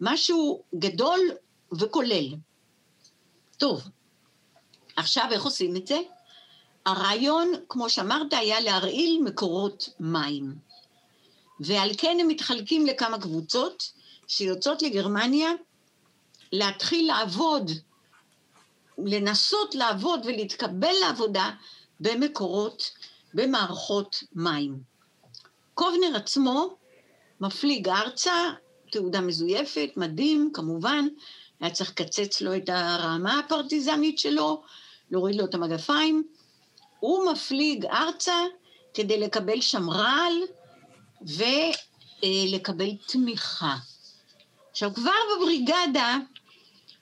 משהו 0.00 0.62
גדול 0.74 1.20
וכולל. 1.72 2.34
טוב, 3.56 3.82
עכשיו 4.96 5.24
איך 5.30 5.44
עושים 5.44 5.76
את 5.76 5.86
זה? 5.86 5.98
הרעיון, 6.86 7.52
כמו 7.68 7.90
שאמרת, 7.90 8.32
היה 8.32 8.60
להרעיל 8.60 9.22
מקורות 9.24 9.88
מים. 10.00 10.54
ועל 11.60 11.90
כן 11.98 12.16
הם 12.20 12.28
מתחלקים 12.28 12.86
לכמה 12.86 13.20
קבוצות 13.20 13.92
שיוצאות 14.26 14.82
לגרמניה 14.82 15.50
להתחיל 16.52 17.06
לעבוד, 17.06 17.70
לנסות 18.98 19.74
לעבוד 19.74 20.20
ולהתקבל 20.24 20.92
לעבודה 21.00 21.50
במקורות, 22.00 22.90
במערכות 23.34 24.22
מים. 24.32 24.82
קובנר 25.74 26.16
עצמו 26.16 26.76
מפליג 27.40 27.88
ארצה, 27.88 28.52
תעודה 28.90 29.20
מזויפת, 29.20 29.90
מדהים, 29.96 30.50
כמובן, 30.54 31.06
היה 31.60 31.70
צריך 31.70 31.90
לקצץ 31.90 32.40
לו 32.40 32.56
את 32.56 32.68
הרמה 32.68 33.38
הפרטיזנית 33.38 34.18
שלו, 34.18 34.62
להוריד 35.10 35.36
לו 35.36 35.44
את 35.44 35.54
המגפיים. 35.54 36.24
הוא 37.00 37.32
מפליג 37.32 37.86
ארצה 37.86 38.44
כדי 38.94 39.20
לקבל 39.20 39.60
שם 39.60 39.90
רעל 39.90 40.32
ולקבל 42.22 42.90
תמיכה. 43.08 43.76
עכשיו, 44.70 44.94
כבר 44.94 45.10
בבריגדה, 45.36 46.18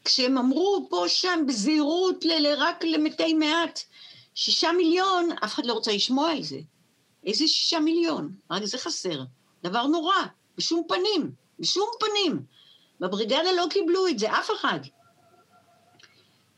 כשהם 0.04 0.38
אמרו 0.38 0.86
פה, 0.90 1.04
שם, 1.08 1.44
בזהירות, 1.48 2.24
רק 2.56 2.84
למתי 2.84 3.34
מעט, 3.34 3.80
שישה 4.34 4.72
מיליון, 4.72 5.28
אף 5.44 5.54
אחד 5.54 5.66
לא 5.66 5.72
רוצה 5.72 5.92
לשמוע 5.92 6.30
על 6.30 6.42
זה. 6.42 6.58
איזה 7.26 7.48
שישה 7.48 7.80
מיליון? 7.80 8.34
רק 8.50 8.64
זה 8.64 8.78
חסר. 8.78 9.22
דבר 9.62 9.86
נורא, 9.86 10.14
בשום 10.58 10.82
פנים, 10.88 11.32
בשום 11.58 11.88
פנים. 12.00 12.42
בבריגדה 13.00 13.52
לא 13.56 13.66
קיבלו 13.70 14.08
את 14.08 14.18
זה, 14.18 14.32
אף 14.32 14.50
אחד. 14.60 14.80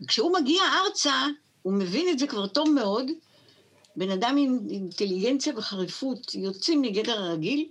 וכשהוא 0.00 0.32
מגיע 0.32 0.62
ארצה, 0.84 1.26
הוא 1.62 1.72
מבין 1.72 2.08
את 2.08 2.18
זה 2.18 2.26
כבר 2.26 2.46
טוב 2.46 2.70
מאוד, 2.70 3.10
בן 3.96 4.10
אדם 4.10 4.36
עם 4.38 4.58
אינטליגנציה 4.70 5.52
וחריפות 5.56 6.34
יוצאים 6.34 6.82
מגדר 6.82 7.18
הרגיל, 7.18 7.68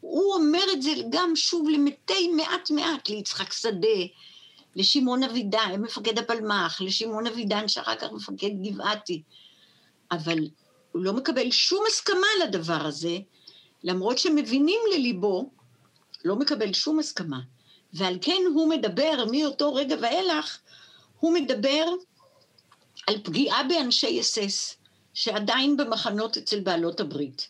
הוא 0.00 0.34
אומר 0.34 0.64
את 0.72 0.82
זה 0.82 0.90
גם 1.10 1.36
שוב 1.36 1.68
למתי 1.68 2.28
מעט 2.28 2.70
מעט, 2.70 3.08
ליצחק 3.08 3.52
שדה, 3.52 3.98
לשמעון 4.76 5.22
אבידן, 5.22 5.80
מפקד 5.80 6.18
הפלמ"ח, 6.18 6.80
לשמעון 6.80 7.26
אבידן 7.26 7.68
שאחר 7.68 7.94
כך 7.96 8.12
מפקד 8.12 8.50
גבעתי. 8.62 9.22
אבל 10.10 10.38
הוא 10.92 11.02
לא 11.02 11.12
מקבל 11.12 11.50
שום 11.50 11.84
הסכמה 11.88 12.26
לדבר 12.44 12.86
הזה, 12.86 13.18
למרות 13.84 14.18
שמבינים 14.18 14.80
לליבו, 14.94 15.50
לא 16.24 16.36
מקבל 16.36 16.72
שום 16.72 16.98
הסכמה. 16.98 17.40
ועל 17.92 18.18
כן 18.20 18.42
הוא 18.54 18.68
מדבר 18.68 19.24
מאותו 19.32 19.74
רגע 19.74 19.96
ואילך, 20.00 20.58
הוא 21.20 21.34
מדבר 21.34 21.84
על 23.06 23.18
פגיעה 23.22 23.62
באנשי 23.64 24.20
אס-אס. 24.20 24.76
שעדיין 25.14 25.76
במחנות 25.76 26.36
אצל 26.36 26.60
בעלות 26.60 27.00
הברית, 27.00 27.48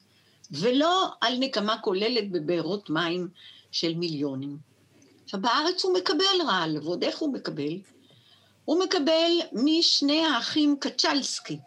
ולא 0.50 1.06
על 1.20 1.38
נקמה 1.38 1.78
כוללת 1.78 2.30
בבארות 2.30 2.90
מים 2.90 3.28
של 3.72 3.94
מיליונים. 3.94 4.56
עכשיו, 5.24 5.40
בארץ 5.40 5.84
הוא 5.84 5.94
מקבל 5.94 6.42
רעל, 6.46 6.78
ועוד 6.78 7.04
איך 7.04 7.18
הוא 7.18 7.32
מקבל? 7.32 7.78
הוא 8.64 8.84
מקבל 8.84 9.30
משני 9.52 10.24
האחים 10.24 10.76
קצ'לסקי, 10.80 11.58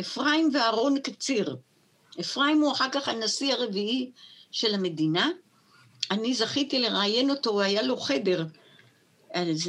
אפרים 0.00 0.50
ואהרון 0.52 0.98
קציר. 0.98 1.56
אפרים 2.20 2.60
הוא 2.60 2.72
אחר 2.72 2.90
כך 2.92 3.08
הנשיא 3.08 3.54
הרביעי 3.54 4.10
של 4.50 4.74
המדינה. 4.74 5.30
אני 6.10 6.34
זכיתי 6.34 6.78
לראיין 6.78 7.30
אותו, 7.30 7.60
היה 7.60 7.82
לו 7.82 7.96
חדר. 7.96 8.44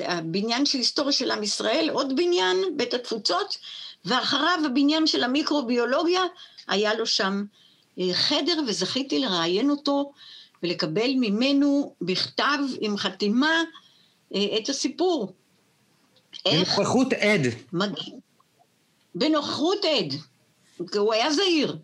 הבניין 0.06 0.65
של 0.65 0.78
היסטוריה 0.78 1.12
של 1.12 1.32
עם 1.32 1.43
ישראל, 1.43 1.89
עוד 1.93 2.15
בניין, 2.15 2.58
בית 2.76 2.93
התפוצות, 2.93 3.58
ואחריו 4.06 4.60
הבניין 4.65 5.08
של 5.08 5.23
המיקרוביולוגיה, 5.23 6.21
היה 6.67 6.93
לו 6.93 7.06
שם 7.06 7.43
אה, 8.00 8.13
חדר, 8.13 8.60
וזכיתי 8.67 9.19
לראיין 9.19 9.69
אותו 9.69 10.12
ולקבל 10.63 11.12
ממנו 11.15 11.95
בכתב 12.02 12.58
עם 12.82 12.97
חתימה 12.97 13.63
אה, 14.36 14.58
את 14.58 14.69
הסיפור. 14.69 15.34
בנוכחות 16.45 17.13
עד. 17.13 17.41
מג... 17.73 17.89
בנוכחות 19.15 19.86
עד, 19.86 20.13
הוא 20.95 21.13
היה 21.13 21.32
זהיר. 21.32 21.78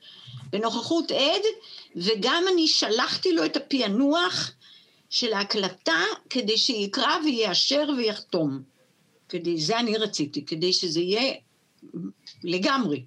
בנוכחות 0.50 1.12
עד, 1.12 1.42
וגם 1.96 2.44
אני 2.54 2.68
שלחתי 2.68 3.34
לו 3.34 3.46
את 3.46 3.58
הפענוח 3.58 4.52
של 5.10 5.34
ההקלטה 5.34 6.02
כדי 6.30 6.58
שיקרא 6.58 7.18
ויאשר 7.26 7.90
ויחתום. 7.98 8.62
כדי, 9.30 9.58
זה 9.58 9.80
אני 9.80 9.98
רציתי, 9.98 10.46
כדי 10.46 10.74
שזה 10.74 11.00
יהיה 11.00 11.34
לגמרי. 12.44 13.04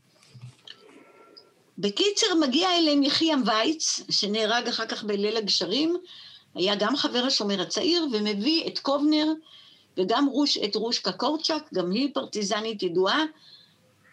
בקיצר, 1.78 2.26
מגיע 2.40 2.78
אליהם 2.78 3.02
יחיעם 3.02 3.42
וייץ, 3.46 4.00
שנהרג 4.10 4.68
אחר 4.68 4.86
כך 4.86 5.04
בליל 5.04 5.36
הגשרים, 5.36 5.96
היה 6.54 6.74
גם 6.74 6.96
חבר 6.96 7.18
השומר 7.18 7.60
הצעיר, 7.60 8.06
ומביא 8.12 8.66
את 8.66 8.78
קובנר 8.78 9.26
וגם 9.96 10.26
רוש, 10.26 10.58
את 10.58 10.76
רושקה 10.76 11.12
קורצ'אק, 11.12 11.72
גם 11.74 11.90
היא 11.90 12.14
פרטיזנית 12.14 12.82
ידועה, 12.82 13.24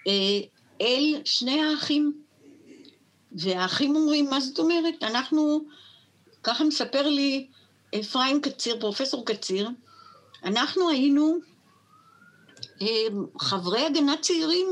אה, 0.08 0.40
אל 0.82 1.22
שני 1.26 1.62
האחים. 1.62 2.23
והאחים 3.36 3.96
אומרים, 3.96 4.30
מה 4.30 4.39
זאת 4.39 4.60
אומרת? 4.60 5.04
אנחנו, 5.04 5.62
ככה 6.43 6.63
מספר 6.63 7.08
לי 7.08 7.48
אפרים 8.00 8.41
קציר, 8.41 8.80
פרופסור 8.80 9.26
קציר, 9.26 9.69
אנחנו 10.43 10.89
היינו 10.89 11.38
אה, 12.82 12.88
חברי 13.39 13.86
הגנה 13.86 14.15
צעירים. 14.22 14.67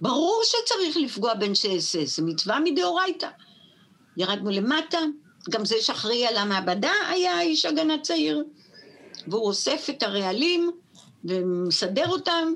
ברור 0.00 0.42
שצריך 0.44 0.96
לפגוע 0.96 1.34
באנשי 1.34 1.78
אס 1.78 1.96
אס, 1.96 2.16
זו 2.16 2.26
מצווה 2.26 2.60
מדאורייתא. 2.64 3.28
ירדנו 4.16 4.50
למטה, 4.50 4.98
גם 5.50 5.64
זה 5.64 5.76
שאחראי 5.80 6.26
על 6.26 6.36
המעבדה 6.36 6.92
היה 7.08 7.40
איש 7.40 7.64
הגנה 7.64 7.98
צעיר. 7.98 8.44
והוא 9.28 9.46
אוסף 9.46 9.86
את 9.90 10.02
הרעלים 10.02 10.70
ומסדר 11.24 12.08
אותם, 12.08 12.52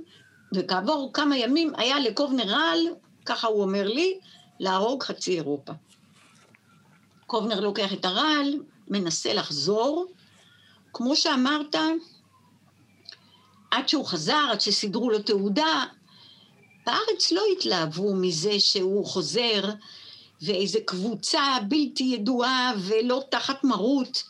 וכעבור 0.55 1.11
כמה 1.13 1.37
ימים 1.37 1.73
היה 1.77 2.01
לקובנר 2.01 2.45
רעל, 2.45 2.79
ככה 3.27 3.47
הוא 3.47 3.63
אומר 3.63 3.89
לי, 3.89 4.19
להרוג 4.63 5.03
חצי 5.03 5.35
אירופה. 5.35 5.73
קובנר 7.27 7.61
לוקח 7.61 7.93
את 7.93 8.05
הרעל, 8.05 8.55
מנסה 8.89 9.35
לחזור, 9.35 10.07
כמו 10.93 11.17
שאמרת, 11.17 11.75
עד 13.71 13.89
שהוא 13.89 14.07
חזר, 14.07 14.49
עד 14.51 14.61
שסידרו 14.61 15.11
לו 15.11 15.19
תעודה, 15.19 15.85
בארץ 16.87 17.33
לא 17.33 17.43
התלהבו 17.57 18.15
מזה 18.15 18.61
שהוא 18.61 19.07
חוזר 19.07 19.71
ואיזה 20.43 20.79
קבוצה 20.85 21.43
בלתי 21.69 22.05
ידועה 22.05 22.73
ולא 22.79 23.23
תחת 23.31 23.65
מרות 23.65 24.23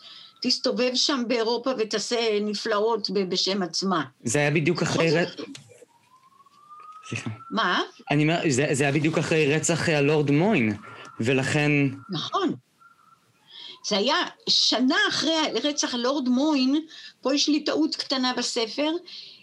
תסתובב 0.42 0.90
שם 0.94 1.22
באירופה 1.28 1.70
ותעשה 1.78 2.38
נפלאות 2.40 3.10
בשם 3.10 3.62
עצמה. 3.62 4.04
זה 4.24 4.38
היה 4.38 4.50
בדיוק 4.50 4.82
אחרי... 4.82 5.10
סליחה. 7.12 7.31
מה? 7.51 7.81
אני 8.11 8.22
אומר, 8.22 8.40
זה, 8.48 8.66
זה 8.72 8.85
היה 8.85 8.92
בדיוק 8.92 9.18
אחרי 9.18 9.55
רצח 9.55 9.88
הלורד 9.88 10.31
מוין, 10.31 10.77
ולכן... 11.20 11.70
נכון. 12.11 12.55
זה 13.88 13.96
היה 13.96 14.16
שנה 14.48 14.96
אחרי 15.09 15.35
רצח 15.64 15.94
הלורד 15.94 16.29
מוין, 16.29 16.81
פה 17.20 17.35
יש 17.35 17.48
לי 17.48 17.64
טעות 17.64 17.96
קטנה 17.96 18.33
בספר, 18.37 18.90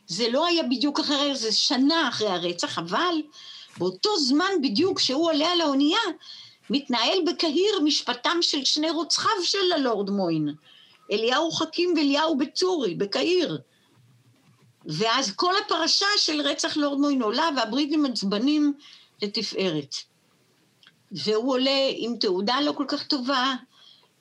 זה 0.08 0.30
לא 0.30 0.46
היה 0.46 0.64
בדיוק 0.64 1.00
אחרי, 1.00 1.36
זה 1.36 1.52
שנה 1.52 2.10
אחרי 2.10 2.28
הרצח, 2.28 2.80
אבל 2.80 3.16
באותו 3.78 4.18
זמן 4.18 4.52
בדיוק 4.64 5.00
שהוא 5.00 5.26
עולה 5.26 5.52
על 5.52 5.62
האונייה, 5.62 6.00
מתנהל 6.70 7.18
בקהיר 7.28 7.80
משפטם 7.84 8.38
של 8.42 8.66
שני 8.66 8.90
רוצחיו 8.90 9.44
של 9.44 9.72
הלורד 9.76 10.10
מוין. 10.10 10.50
אליהו 11.12 11.52
חכים 11.52 11.94
ואליהו 11.98 12.38
בצורי, 12.38 12.96
בקהיר. 12.96 13.58
ואז 14.90 15.32
כל 15.32 15.54
הפרשה 15.66 16.06
של 16.18 16.42
רצח 16.42 16.78
לורד 16.78 17.00
מוין 17.00 17.22
עולה, 17.22 17.50
והבריטים 17.58 18.06
עצבנים 18.06 18.74
לתפארת. 19.22 19.96
והוא 21.12 21.54
עולה 21.54 21.90
עם 21.96 22.16
תעודה 22.20 22.62
לא 22.62 22.72
כל 22.72 22.86
כך 22.88 23.08
טובה, 23.08 23.54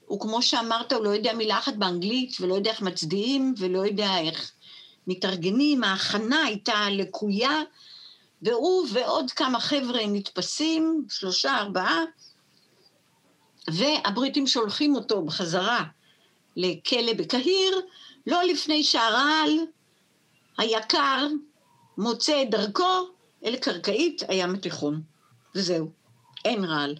הוא 0.07 0.20
כמו 0.20 0.42
שאמרת, 0.42 0.92
הוא 0.92 1.04
לא 1.04 1.11
יודע 1.11 1.33
מילה 1.33 1.59
אחת 1.59 1.74
באנגלית, 1.74 2.37
ולא 2.40 2.54
יודע 2.54 2.70
איך 2.70 2.83
מצדיעים, 2.83 3.54
ולא 3.59 3.87
יודע 3.87 4.18
איך 4.18 4.52
מתארגנים, 5.07 5.85
ההכנה 5.85 6.44
הייתה 6.44 6.90
לקויה, 6.90 7.62
והוא 8.42 8.87
ועוד 8.92 9.31
כמה 9.31 9.61
חבר'ה 9.61 10.07
נתפסים, 10.07 11.04
שלושה, 11.11 11.59
ארבעה, 11.59 12.04
והבריטים 13.70 14.46
שולחים 14.46 14.94
אותו 14.94 15.22
בחזרה 15.22 15.85
לכלא 16.57 17.12
בקהיר, 17.12 17.81
לא 18.26 18.42
לפני 18.42 18.85
שהרעל 18.85 19.50
היקר 20.59 21.27
מוצא 21.99 22.42
את 22.42 22.51
דרכו 22.51 23.09
אל 23.44 23.57
קרקעית 23.57 24.23
הים 24.29 24.55
התיכון. 24.55 25.03
וזהו, 25.55 25.90
אין 26.44 26.64
רעל. 26.64 26.97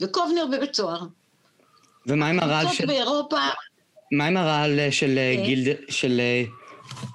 וקובנר 0.00 0.46
בבית 0.52 0.74
סוהר. 0.74 1.02
ומה 2.06 2.28
עם 2.28 2.40
הרעל 2.40 2.68
של... 2.68 2.86
באירופה... 2.86 3.38
מה 4.12 4.26
עם 4.26 4.36
הרעל 4.36 4.80
של 4.90 5.18
אה, 5.18 5.34
כן. 5.36 5.44
גילד... 5.44 5.76
של... 5.88 6.20
אה, 6.20 6.44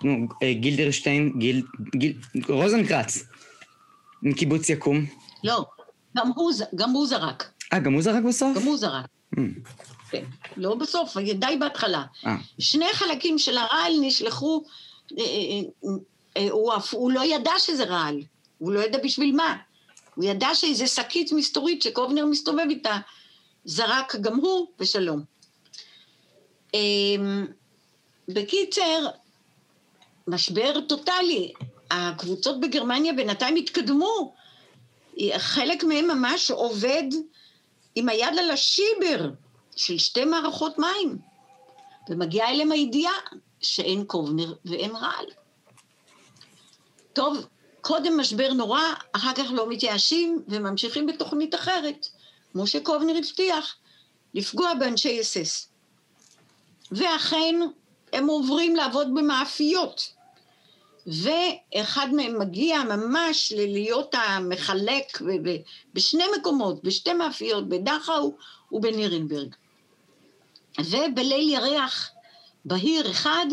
נו, 0.04 0.28
אה, 0.44 0.54
גילדרשטיין, 0.54 1.34
גיל... 1.38 1.64
גיל... 1.96 2.14
רוזנקרץ, 2.50 3.24
מקיבוץ 4.24 4.70
יקום? 4.70 5.06
לא, 5.44 5.66
גם 6.18 6.32
הוא, 6.36 6.52
גם 6.76 6.90
הוא 6.90 7.08
זרק. 7.08 7.52
אה, 7.74 7.80
גם 7.80 7.94
הוא 7.94 8.02
זרק 8.02 8.24
בסוף? 8.24 8.58
גם 8.58 8.64
הוא 8.64 8.78
זרק. 8.78 9.06
Mm. 9.36 9.40
כן, 10.12 10.24
לא 10.58 10.76
בסוף, 10.76 11.18
די 11.18 11.58
בהתחלה. 11.60 12.04
아. 12.24 12.28
שני 12.60 12.86
חלקים 12.94 13.38
של 13.38 13.58
הרעל 13.58 13.94
נשלחו, 14.02 14.64
אה, 14.64 14.70
אה, 14.70 14.72
אה, 14.72 14.87
הוא, 16.52 16.74
הוא 16.92 17.12
לא 17.12 17.26
ידע 17.26 17.52
שזה 17.58 17.84
רעל, 17.84 18.22
הוא 18.58 18.72
לא 18.72 18.80
ידע 18.80 18.98
בשביל 19.04 19.36
מה. 19.36 19.58
הוא 20.16 20.26
ידע 20.26 20.50
שאיזה 20.54 20.88
שקית 20.88 21.32
מסתורית 21.32 21.82
שקובנר 21.82 22.26
מסתובב 22.26 22.66
איתה, 22.70 22.98
זרק 23.66 24.16
גם 24.16 24.36
הוא, 24.36 24.68
ושלום. 24.80 25.24
אמ, 26.74 27.48
בקיצר, 28.28 29.08
משבר 30.28 30.82
טוטאלי. 30.82 31.54
הקבוצות 31.92 32.60
בגרמניה 32.60 33.14
בינתיים 33.14 33.56
התקדמו. 33.56 34.34
חלק 35.38 35.84
מהם 35.84 36.08
ממש 36.08 36.52
עובד 36.52 37.04
עם 37.96 38.10
היד 38.10 38.38
על 38.40 38.52
השיבר. 38.52 39.30
של 39.78 39.98
שתי 39.98 40.26
מערכות 40.26 40.80
מים, 40.80 41.18
ומגיעה 42.10 42.50
אליהם 42.50 42.72
הידיעה 42.72 43.14
שאין 43.62 44.06
קובנר 44.06 44.54
ואין 44.66 44.96
רעל. 44.96 45.26
טוב, 47.14 47.48
קודם 47.82 48.20
משבר 48.20 48.54
נורא, 48.54 48.82
אחר 49.12 49.34
כך 49.34 49.46
לא 49.52 49.70
מתייאשים 49.70 50.44
וממשיכים 50.48 51.06
בתוכנית 51.06 51.56
אחרת, 51.56 52.08
כמו 52.52 52.68
שקובנר 52.68 53.18
הבטיח, 53.18 53.76
לפגוע 54.34 54.74
באנשי 54.74 55.22
אס-אס. 55.22 55.70
ואכן, 56.92 57.56
הם 58.14 58.28
עוברים 58.28 58.76
לעבוד 58.76 59.08
במאפיות. 59.16 60.14
ואחד 61.08 62.08
מהם 62.14 62.40
מגיע 62.40 62.84
ממש 62.84 63.54
להיות 63.56 64.16
המחלק 64.16 65.22
בשני 65.94 66.24
מקומות, 66.40 66.84
בשתי 66.84 67.14
מאפיות, 67.14 67.70
בדכאו 67.70 68.36
ובנירנברג. 68.72 69.56
ובליל 70.80 71.50
ירח 71.50 72.10
בהיר 72.68 73.12
אחד, 73.12 73.46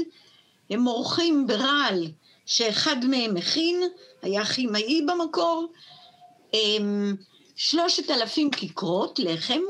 הם 0.70 0.80
מורחים 0.80 1.46
ברעל 1.46 2.06
שאחד 2.46 3.04
מהם 3.04 3.34
מכין, 3.34 3.82
היה 4.22 4.44
כימאי 4.44 5.02
במקור, 5.06 5.72
שלושת 7.56 8.10
אלפים 8.10 8.50
כיכרות 8.50 9.18
לחם, 9.18 9.60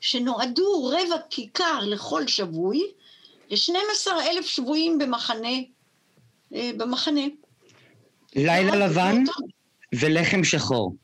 שנועדו 0.00 0.84
רבע 0.84 1.16
כיכר 1.30 1.80
לכל 1.82 2.26
שבוי, 2.26 2.82
ל-12 3.50 4.12
אלף 4.30 4.46
שבויים 4.46 4.98
במחנה, 4.98 5.58
אה, 6.54 6.70
במחנה. 6.76 7.20
לילה 8.36 8.86
לבן 8.86 9.24
ולחם 9.94 10.44
שחור. 10.44 10.94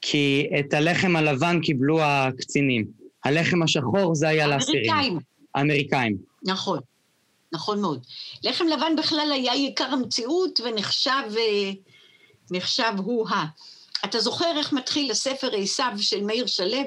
כי 0.00 0.46
את 0.60 0.74
הלחם 0.74 1.16
הלבן 1.16 1.60
קיבלו 1.60 2.02
הקצינים. 2.02 2.86
הלחם 3.24 3.62
השחור 3.62 4.14
זה 4.14 4.28
היה 4.28 4.46
לאסירים. 4.46 4.90
האמריקאים. 4.92 5.18
האמריקאים. 5.58 6.16
נכון, 6.42 6.78
נכון 7.52 7.80
מאוד. 7.80 8.06
לחם 8.44 8.66
לבן 8.66 8.96
בכלל 8.96 9.32
היה 9.32 9.54
יקר 9.54 9.84
המציאות 9.84 10.60
ונחשב 10.64 11.22
אה, 11.36 11.70
נחשב 12.50 12.92
הוא-ה. 12.96 13.46
אתה 14.04 14.20
זוכר 14.20 14.58
איך 14.58 14.72
מתחיל 14.72 15.10
הספר 15.10 15.50
עשיו 15.56 15.92
של 15.98 16.24
מאיר 16.24 16.46
שלו, 16.46 16.78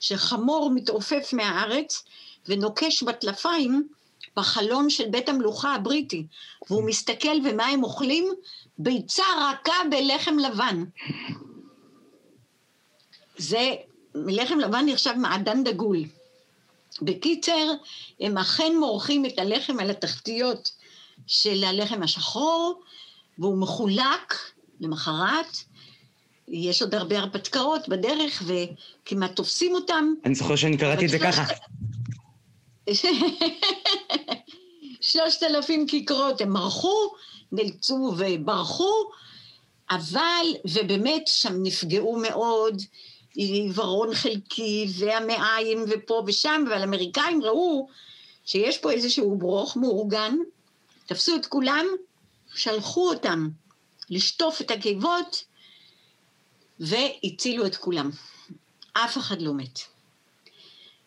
שחמור 0.00 0.70
מתעופף 0.74 1.32
מהארץ 1.32 2.04
ונוקש 2.48 3.02
בטלפיים 3.02 3.88
בחלון 4.36 4.90
של 4.90 5.08
בית 5.08 5.28
המלוכה 5.28 5.74
הבריטי, 5.74 6.26
והוא 6.70 6.84
מסתכל 6.86 7.36
ומה 7.44 7.66
הם 7.66 7.84
אוכלים? 7.84 8.28
ביצה 8.78 9.24
רכה 9.40 9.76
בלחם 9.90 10.38
לבן. 10.38 10.84
זה, 13.36 13.74
לחם 14.14 14.58
לבן 14.58 14.84
נחשב 14.86 15.12
מעדן 15.16 15.64
דגול. 15.64 16.04
בקיצר, 17.02 17.72
הם 18.20 18.38
אכן 18.38 18.72
מורחים 18.80 19.26
את 19.26 19.38
הלחם 19.38 19.80
על 19.80 19.90
התחתיות 19.90 20.72
של 21.26 21.64
הלחם 21.64 22.02
השחור, 22.02 22.82
והוא 23.38 23.58
מחולק 23.58 24.34
למחרת. 24.80 25.56
יש 26.48 26.82
עוד 26.82 26.94
הרבה 26.94 27.18
הרפתקאות 27.18 27.88
בדרך, 27.88 28.42
וכמעט 28.46 29.36
תופסים 29.36 29.74
אותם. 29.74 30.14
אני 30.24 30.34
זוכר 30.34 30.56
שאני 30.56 30.76
קראתי 30.76 31.04
את 31.04 31.10
זה 31.10 31.18
ככה. 31.18 31.44
שלושת 35.00 35.42
אלפים 35.42 35.86
כיכרות, 35.86 36.40
הם 36.40 36.52
מרחו, 36.52 37.12
נאלצו 37.52 38.14
וברחו, 38.16 38.92
אבל, 39.90 40.46
ובאמת 40.64 41.22
שם 41.26 41.62
נפגעו 41.62 42.18
מאוד, 42.18 42.82
עיוורון 43.36 44.14
חלקי, 44.14 44.86
והמעיים 44.98 45.84
ופה 45.88 46.22
ושם, 46.26 46.64
אבל 46.68 46.80
האמריקאים 46.80 47.42
ראו 47.42 47.88
שיש 48.44 48.78
פה 48.78 48.90
איזשהו 48.90 49.36
ברוך 49.38 49.76
מאורגן, 49.76 50.36
תפסו 51.06 51.36
את 51.36 51.46
כולם, 51.46 51.86
שלחו 52.54 53.08
אותם 53.08 53.48
לשטוף 54.10 54.60
את 54.60 54.70
הקיבות, 54.70 55.44
והצילו 56.80 57.66
את 57.66 57.76
כולם. 57.76 58.10
אף 58.92 59.18
אחד 59.18 59.42
לא 59.42 59.54
מת. 59.54 59.78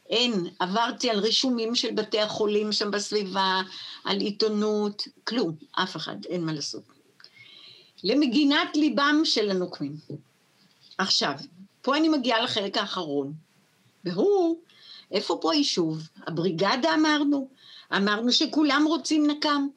אין, 0.10 0.48
עברתי 0.60 1.10
על 1.10 1.20
רישומים 1.20 1.76
של 1.76 1.92
בתי 1.92 2.20
החולים 2.20 2.72
שם 2.72 2.92
בסביבה, 2.92 3.62
על 4.04 4.20
עיתונות, 4.20 5.04
כלום, 5.24 5.56
אף 5.72 5.96
אחד, 5.96 6.16
אין 6.26 6.46
מה 6.46 6.54
לעשות. 6.54 6.84
למגינת 8.04 8.76
ליבם 8.76 9.22
של 9.24 9.52
הנוקמים. 9.52 9.96
עכשיו, 10.98 11.34
פה 11.82 11.98
אני 11.98 12.10
מגיעה 12.10 12.42
לחלק 12.42 12.78
האחרון, 12.78 13.34
והוא, 14.04 14.58
איפה 15.12 15.38
פה 15.42 15.54
היישוב? 15.54 16.08
הבריגדה 16.28 16.94
אמרנו, 16.94 17.48
אמרנו 17.96 18.32
שכולם 18.32 18.86
רוצים 18.88 19.28
נקם. 19.28 19.68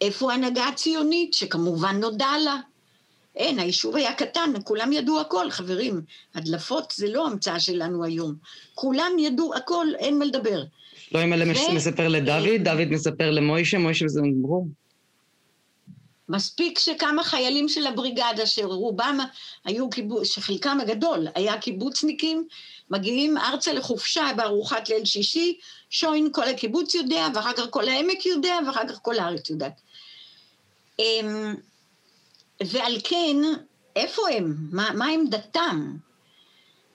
איפה 0.00 0.32
ההנהגה 0.32 0.68
הציונית, 0.68 1.34
שכמובן 1.34 1.96
נודע 2.00 2.30
לה? 2.44 2.56
אין, 3.36 3.58
היישוב 3.58 3.96
היה 3.96 4.14
קטן, 4.14 4.52
כולם 4.64 4.92
ידעו 4.92 5.20
הכל, 5.20 5.50
חברים. 5.50 6.02
הדלפות 6.34 6.92
זה 6.96 7.08
לא 7.08 7.26
המצאה 7.26 7.60
שלנו 7.60 8.04
היום. 8.04 8.34
כולם 8.74 9.12
ידעו 9.18 9.54
הכל, 9.54 9.86
אין 9.98 10.18
מה 10.18 10.24
לדבר. 10.24 10.64
לא 11.12 11.24
אם 11.24 11.32
אלה 11.32 11.44
ו... 11.44 11.74
מספר 11.74 12.08
לדוד, 12.08 12.62
דוד 12.64 12.88
מספר 12.90 13.30
למוישה, 13.30 13.78
מוישה 13.78 14.04
וזה 14.04 14.20
ברור. 14.42 14.68
מספיק 16.28 16.78
שכמה 16.78 17.24
חיילים 17.24 17.68
של 17.68 17.86
הבריגדה, 17.86 18.46
שרובם 18.46 19.18
היו 19.64 19.90
קיבוץ, 19.90 20.26
שחלקם 20.26 20.78
הגדול 20.80 21.26
היה 21.34 21.58
קיבוצניקים, 21.58 22.48
מגיעים 22.90 23.38
ארצה 23.38 23.72
לחופשה 23.72 24.30
בארוחת 24.36 24.88
ליל 24.88 25.04
שישי, 25.04 25.58
שוין 25.90 26.28
כל 26.32 26.48
הקיבוץ 26.48 26.94
יודע, 26.94 27.26
ואחר 27.34 27.52
כך 27.52 27.64
כל 27.70 27.88
העמק 27.88 28.26
יודע, 28.26 28.58
ואחר 28.66 28.88
כך 28.88 28.98
כל 29.02 29.18
הארץ 29.18 29.50
יודעת. 29.50 29.80
אמ, 30.98 31.54
ועל 32.62 32.96
כן, 33.04 33.36
איפה 33.96 34.22
הם? 34.30 34.56
מה, 34.72 34.90
מה 34.94 35.06
עמדתם? 35.06 35.96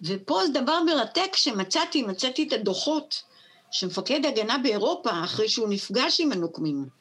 ופה 0.02 0.42
זה 0.46 0.54
דבר 0.62 0.84
מרתק 0.84 1.36
שמצאתי, 1.36 2.02
מצאתי 2.02 2.48
את 2.48 2.54
הדוחות 2.54 3.24
שמפקד 3.72 4.26
הגנה 4.26 4.58
באירופה, 4.58 5.24
אחרי 5.24 5.50
שהוא 5.50 5.70
נפגש 5.70 6.22
עם 6.22 6.32
הנוקמים, 6.32 6.99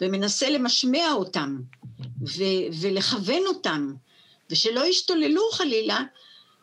ומנסה 0.00 0.50
למשמע 0.50 1.12
אותם, 1.12 1.60
ו- 2.20 2.66
ולכוון 2.80 3.42
אותם, 3.46 3.94
ושלא 4.50 4.86
ישתוללו 4.86 5.42
חלילה, 5.52 6.02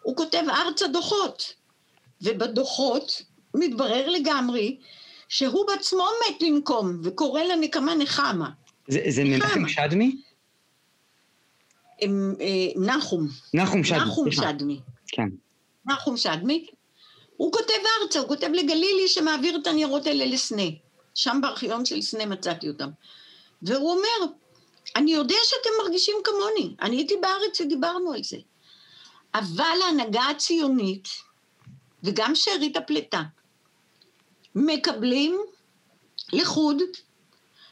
הוא 0.02 0.16
כותב 0.18 0.44
ארצה 0.50 0.88
דוחות. 0.88 1.54
ובדוחות 2.22 3.22
מתברר 3.54 4.10
לגמרי 4.10 4.78
שהוא 5.30 5.68
בעצמו 5.68 6.04
מת 6.04 6.42
לנקום, 6.42 7.00
וקורא 7.04 7.42
לנקמה 7.42 7.96
נחמה. 7.96 8.50
זה, 8.88 9.00
זה 9.10 9.24
מנחם 9.24 9.68
שדמי? 9.68 10.22
אה, 12.02 12.08
נחום. 12.76 13.28
נחום 13.54 13.84
שדמי. 13.84 14.00
נחום 14.00 14.32
שדמי. 14.32 14.80
כן. 15.08 15.30
נחום 15.86 16.18
שדמי. 16.18 16.66
הוא 17.38 17.52
כותב 17.54 17.74
ארצה, 18.02 18.20
הוא 18.20 18.28
כותב 18.28 18.50
לגלילי 18.54 19.08
שמעביר 19.08 19.58
את 19.62 19.68
הניירות 19.68 20.06
האלה 20.06 20.26
לסנה. 20.26 20.64
שם 21.14 21.40
בארכיון 21.42 21.86
של 21.86 22.02
סנה 22.02 22.26
מצאתי 22.26 22.68
אותם. 22.68 22.90
והוא 23.62 23.92
אומר, 23.92 24.34
אני 24.96 25.12
יודע 25.12 25.36
שאתם 25.44 25.70
מרגישים 25.84 26.16
כמוני, 26.24 26.76
אני 26.82 26.96
הייתי 26.96 27.16
בארץ 27.22 27.62
ודיברנו 27.62 28.14
על 28.14 28.24
זה. 28.24 28.38
אבל 29.34 29.78
ההנהגה 29.86 30.24
הציונית, 30.24 31.08
וגם 32.04 32.36
שארית 32.36 32.78
הפלטה, 32.78 33.22
מקבלים 34.56 35.40
לחוד 36.34 36.78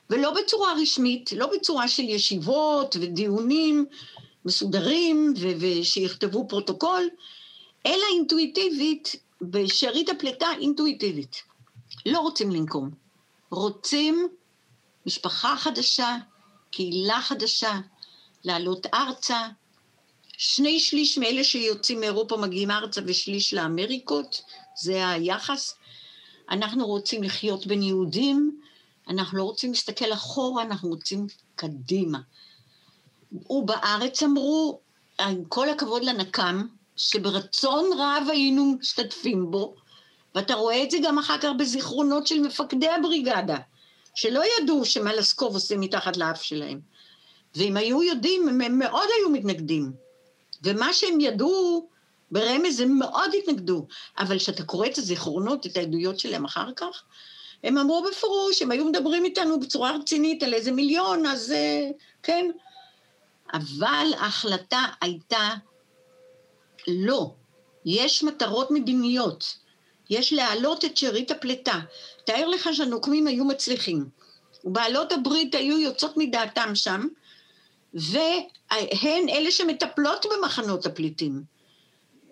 ולא 0.09 0.31
בצורה 0.31 0.73
רשמית, 0.81 1.31
לא 1.31 1.47
בצורה 1.53 1.87
של 1.87 2.03
ישיבות 2.03 2.95
ודיונים 2.99 3.85
מסודרים 4.45 5.33
ו- 5.39 5.47
ושיכתבו 5.59 6.47
פרוטוקול, 6.47 7.09
אלא 7.85 8.03
אינטואיטיבית, 8.11 9.15
בשארית 9.41 10.09
הפליטה 10.09 10.47
אינטואיטיבית. 10.59 11.43
לא 12.05 12.19
רוצים 12.19 12.51
לנקום, 12.51 12.89
רוצים 13.49 14.27
משפחה 15.05 15.55
חדשה, 15.57 16.17
קהילה 16.71 17.21
חדשה, 17.21 17.79
לעלות 18.43 18.85
ארצה. 18.93 19.47
שני 20.37 20.79
שליש 20.79 21.17
מאלה 21.17 21.43
שיוצאים 21.43 21.99
מאירופה 21.99 22.37
מגיעים 22.37 22.71
ארצה 22.71 23.01
ושליש 23.05 23.53
לאמריקות, 23.53 24.41
זה 24.81 25.09
היחס. 25.09 25.75
אנחנו 26.49 26.87
רוצים 26.87 27.23
לחיות 27.23 27.67
בין 27.67 27.81
יהודים, 27.81 28.59
אנחנו 29.09 29.37
לא 29.37 29.43
רוצים 29.43 29.71
להסתכל 29.71 30.13
אחורה, 30.13 30.63
אנחנו 30.63 30.89
רוצים 30.89 31.27
קדימה. 31.55 32.19
ובארץ 33.49 34.23
אמרו, 34.23 34.79
עם 35.19 35.45
כל 35.45 35.69
הכבוד 35.69 36.03
לנקם, 36.03 36.67
שברצון 36.95 37.89
רב 37.97 38.27
היינו 38.29 38.75
משתתפים 38.79 39.51
בו, 39.51 39.75
ואתה 40.35 40.53
רואה 40.53 40.83
את 40.83 40.91
זה 40.91 40.97
גם 41.03 41.19
אחר 41.19 41.37
כך 41.37 41.49
בזיכרונות 41.59 42.27
של 42.27 42.39
מפקדי 42.39 42.89
הבריגדה, 42.89 43.57
שלא 44.15 44.41
ידעו 44.59 44.85
שמה 44.85 45.13
לסקוב 45.13 45.53
עושה 45.53 45.77
מתחת 45.77 46.17
לאף 46.17 46.43
שלהם. 46.43 46.79
ואם 47.55 47.77
היו 47.77 48.03
יודעים, 48.03 48.47
הם 48.47 48.79
מאוד 48.79 49.07
היו 49.17 49.29
מתנגדים. 49.29 49.91
ומה 50.63 50.93
שהם 50.93 51.19
ידעו, 51.19 51.89
ברמז 52.31 52.79
הם 52.79 52.99
מאוד 52.99 53.31
התנגדו. 53.37 53.87
אבל 54.19 54.39
כשאתה 54.39 54.63
קורא 54.63 54.87
את 54.87 54.97
הזיכרונות, 54.97 55.65
את 55.65 55.77
העדויות 55.77 56.19
שלהם 56.19 56.45
אחר 56.45 56.71
כך, 56.75 57.03
הם 57.63 57.77
אמרו 57.77 58.05
בפירוש, 58.11 58.61
הם 58.61 58.71
היו 58.71 58.85
מדברים 58.85 59.25
איתנו 59.25 59.59
בצורה 59.59 59.95
רצינית 59.95 60.43
על 60.43 60.53
איזה 60.53 60.71
מיליון, 60.71 61.25
אז 61.25 61.53
כן. 62.23 62.51
אבל 63.53 64.07
ההחלטה 64.17 64.85
הייתה 65.01 65.49
לא. 66.87 67.33
יש 67.85 68.23
מטרות 68.23 68.71
מדיניות. 68.71 69.64
יש 70.09 70.33
להעלות 70.33 70.85
את 70.85 70.97
שארית 70.97 71.31
הפליטה. 71.31 71.79
תאר 72.25 72.47
לך 72.47 72.69
שהנוקמים 72.73 73.27
היו 73.27 73.45
מצליחים. 73.45 74.09
ובעלות 74.63 75.11
הברית 75.11 75.55
היו 75.55 75.79
יוצאות 75.79 76.17
מדעתם 76.17 76.75
שם, 76.75 77.07
והן 77.93 79.29
אלה 79.29 79.51
שמטפלות 79.51 80.25
במחנות 80.31 80.85
הפליטים. 80.85 81.43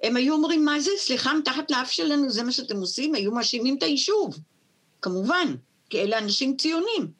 הם 0.04 0.18
היו 0.18 0.34
אומרים, 0.34 0.66
מה 0.66 0.80
זה? 0.80 0.92
סליחה, 0.98 1.34
מתחת 1.34 1.72
לאף 1.72 1.92
שלנו, 1.92 2.30
זה 2.30 2.44
מה 2.44 2.52
שאתם 2.52 2.78
עושים? 2.78 3.16
היו 3.16 3.32
מאשימים 3.32 3.78
את 3.78 3.84
היישוב. 3.84 4.38
כמובן, 5.02 5.56
כי 5.90 6.02
אלה 6.02 6.18
אנשים 6.18 6.58
ציונים. 6.58 7.12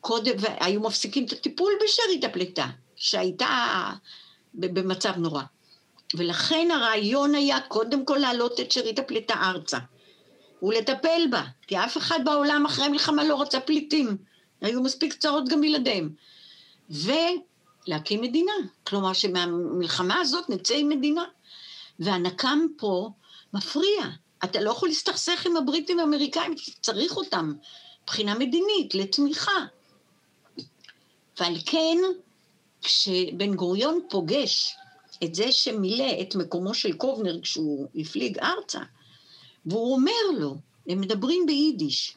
וקודם, 0.00 0.34
והיו 0.38 0.80
מפסיקים 0.80 1.24
את 1.24 1.32
הטיפול 1.32 1.72
בשארית 1.84 2.24
הפליטה, 2.24 2.66
שהייתה 2.96 3.90
במצב 4.54 5.12
נורא. 5.16 5.42
ולכן 6.14 6.70
הרעיון 6.70 7.34
היה 7.34 7.60
קודם 7.60 8.04
כל 8.04 8.16
להעלות 8.16 8.60
את 8.60 8.72
שארית 8.72 8.98
הפליטה 8.98 9.34
ארצה, 9.34 9.78
ולטפל 10.62 11.22
בה, 11.30 11.44
כי 11.66 11.78
אף 11.78 11.96
אחד 11.96 12.20
בעולם 12.24 12.66
אחרי 12.66 12.84
המלחמה 12.84 13.24
לא 13.24 13.40
רצה 13.40 13.60
פליטים, 13.60 14.16
היו 14.60 14.82
מספיק 14.82 15.14
צרות 15.14 15.48
גם 15.48 15.60
בלעדיהם. 15.60 16.10
ולהקים 16.90 18.20
מדינה, 18.20 18.52
כלומר 18.84 19.12
שמהמלחמה 19.12 20.20
הזאת 20.20 20.50
נצא 20.50 20.74
עם 20.74 20.88
מדינה. 20.88 21.24
והנקם 21.98 22.58
פה 22.76 23.10
מפריע, 23.52 24.04
אתה 24.44 24.60
לא 24.60 24.70
יכול 24.70 24.88
להסתכסך 24.88 25.46
עם 25.46 25.56
הבריטים 25.56 25.98
והאמריקאים, 25.98 26.54
צריך 26.80 27.16
אותם 27.16 27.52
מבחינה 28.02 28.34
מדינית, 28.34 28.94
לתמיכה. 28.94 29.66
ועל 31.40 31.54
כן, 31.66 31.96
כשבן 32.82 33.54
גוריון 33.54 34.00
פוגש 34.10 34.76
את 35.24 35.34
זה 35.34 35.52
שמילא 35.52 36.20
את 36.20 36.34
מקומו 36.34 36.74
של 36.74 36.92
קובנר 36.92 37.40
כשהוא 37.40 37.88
הפליג 37.94 38.38
ארצה, 38.38 38.80
והוא 39.66 39.94
אומר 39.94 40.38
לו, 40.38 40.56
הם 40.88 41.00
מדברים 41.00 41.46
ביידיש, 41.46 42.16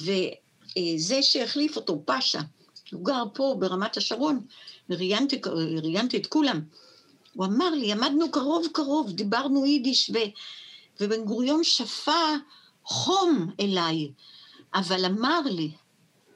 וזה 0.00 1.22
שהחליף 1.22 1.76
אותו, 1.76 2.02
פאשה, 2.04 2.40
הוא 2.92 3.04
גר 3.04 3.22
פה 3.34 3.56
ברמת 3.58 3.96
השרון, 3.96 4.40
ראיינתי 4.90 6.16
את 6.16 6.26
כולם, 6.26 6.60
הוא 7.34 7.46
אמר 7.46 7.70
לי, 7.70 7.92
עמדנו 7.92 8.30
קרוב 8.30 8.66
קרוב, 8.72 9.12
דיברנו 9.12 9.66
יידיש, 9.66 10.10
ו, 10.14 10.18
ובן 11.00 11.24
גוריון 11.24 11.64
שפע 11.64 12.36
חום 12.84 13.50
אליי, 13.60 14.10
אבל 14.74 15.04
אמר 15.04 15.40
לי, 15.40 15.70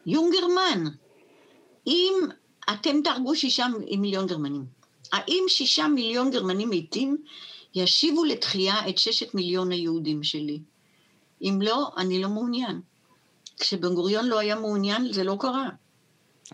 יונגרמן, 0.06 0.84
אם 1.86 2.14
אתם 2.72 3.02
תהרגו 3.04 3.36
שישה 3.36 3.66
מיליון 3.98 4.26
גרמנים, 4.26 4.79
האם 5.12 5.44
שישה 5.48 5.88
מיליון 5.88 6.30
גרמנים 6.30 6.70
מתים 6.70 7.16
ישיבו 7.74 8.24
לתחייה 8.24 8.88
את 8.88 8.98
ששת 8.98 9.34
מיליון 9.34 9.72
היהודים 9.72 10.22
שלי? 10.22 10.60
אם 11.42 11.58
לא, 11.62 11.90
אני 11.96 12.22
לא 12.22 12.28
מעוניין. 12.28 12.80
כשבן 13.60 13.94
גוריון 13.94 14.26
לא 14.26 14.38
היה 14.38 14.54
מעוניין, 14.54 15.12
זה 15.12 15.24
לא 15.24 15.36
קרה. 15.40 15.68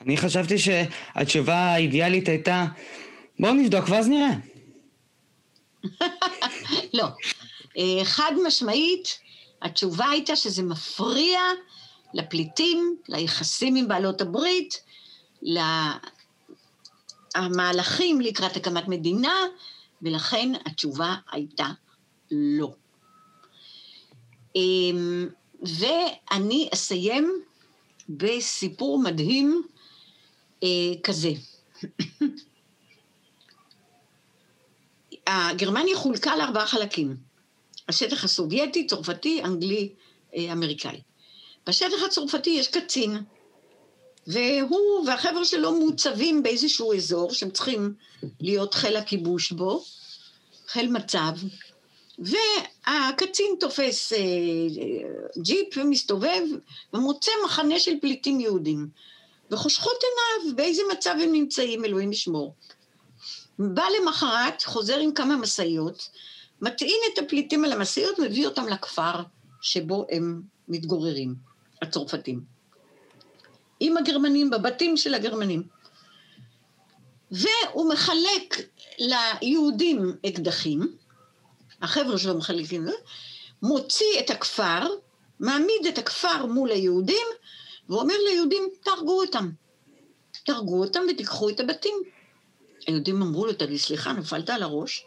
אני 0.00 0.16
חשבתי 0.16 0.58
שהתשובה 0.58 1.54
האידיאלית 1.54 2.28
הייתה, 2.28 2.66
בואו 3.40 3.52
נבדוק 3.52 3.84
ואז 3.88 4.08
נראה. 4.08 4.30
לא. 6.98 7.04
אה, 7.78 8.04
חד 8.04 8.32
משמעית, 8.46 9.18
התשובה 9.62 10.10
הייתה 10.10 10.36
שזה 10.36 10.62
מפריע 10.62 11.40
לפליטים, 12.14 12.96
ליחסים 13.08 13.76
עם 13.76 13.88
בעלות 13.88 14.20
הברית, 14.20 14.80
למהלכים 17.44 18.20
לקראת 18.20 18.56
הקמת 18.56 18.88
מדינה, 18.88 19.34
ולכן 20.02 20.52
התשובה 20.66 21.14
הייתה 21.32 21.66
לא. 22.30 22.74
אמ, 24.56 25.28
ואני 25.62 26.68
אסיים 26.74 27.32
בסיפור 28.08 28.98
מדהים 28.98 29.62
אה, 30.62 30.68
כזה. 31.02 31.32
גרמניה 35.56 35.96
חולקה 35.96 36.36
לארבעה 36.36 36.66
חלקים. 36.66 37.16
השטח 37.88 38.24
הסובייטי, 38.24 38.86
צרפתי, 38.86 39.42
אנגלי, 39.44 39.92
אה, 40.36 40.52
אמריקאי. 40.52 41.00
בשטח 41.66 42.02
הצרפתי 42.06 42.50
יש 42.50 42.68
קצין, 42.68 43.16
והוא 44.26 45.06
והחבר'ה 45.06 45.44
שלו 45.44 45.72
מוצבים 45.80 46.42
באיזשהו 46.42 46.94
אזור 46.94 47.32
שהם 47.32 47.50
צריכים 47.50 47.94
להיות 48.40 48.74
חיל 48.74 48.96
הכיבוש 48.96 49.52
בו, 49.52 49.84
חיל 50.68 50.90
מצב, 50.90 51.32
והקצין 52.18 53.56
תופס 53.60 54.12
אה, 54.12 54.18
ג'יפ 55.42 55.76
ומסתובב 55.76 56.42
ומוצא 56.92 57.32
מחנה 57.44 57.78
של 57.78 57.92
פליטים 58.00 58.40
יהודים. 58.40 58.88
וחושכות 59.50 59.96
עיניו 60.02 60.56
באיזה 60.56 60.82
מצב 60.92 61.14
הם 61.22 61.32
נמצאים, 61.32 61.84
אלוהים 61.84 62.12
ישמור. 62.12 62.54
בא 63.58 63.84
למחרת, 64.00 64.62
חוזר 64.62 64.98
עם 64.98 65.12
כמה 65.12 65.36
משאיות, 65.36 66.08
מטעין 66.60 67.00
את 67.12 67.18
הפליטים 67.18 67.64
על 67.64 67.72
המשאיות, 67.72 68.18
מביא 68.18 68.46
אותם 68.46 68.68
לכפר 68.68 69.22
שבו 69.60 70.06
הם 70.10 70.42
מתגוררים, 70.68 71.34
הצרפתים. 71.82 72.55
עם 73.80 73.96
הגרמנים, 73.96 74.50
בבתים 74.50 74.96
של 74.96 75.14
הגרמנים. 75.14 75.62
והוא 77.30 77.92
מחלק 77.92 78.56
ליהודים 78.98 80.16
אקדחים, 80.26 80.96
החבר'ה 81.82 82.18
שלו 82.18 82.38
מחלקים, 82.38 82.86
מוציא 83.62 84.20
את 84.20 84.30
הכפר, 84.30 84.86
מעמיד 85.40 85.86
את 85.88 85.98
הכפר 85.98 86.46
מול 86.46 86.70
היהודים, 86.70 87.26
ואומר 87.88 88.14
ליהודים, 88.28 88.62
תהרגו 88.82 89.20
אותם. 89.20 89.50
תהרגו 90.44 90.84
אותם 90.84 91.00
ותיקחו 91.10 91.48
את 91.48 91.60
הבתים. 91.60 91.96
היהודים 92.86 93.22
אמרו 93.22 93.46
לו, 93.46 93.52
תגיד, 93.52 93.76
סליחה, 93.76 94.12
נפלת 94.12 94.50
על 94.50 94.62
הראש? 94.62 95.04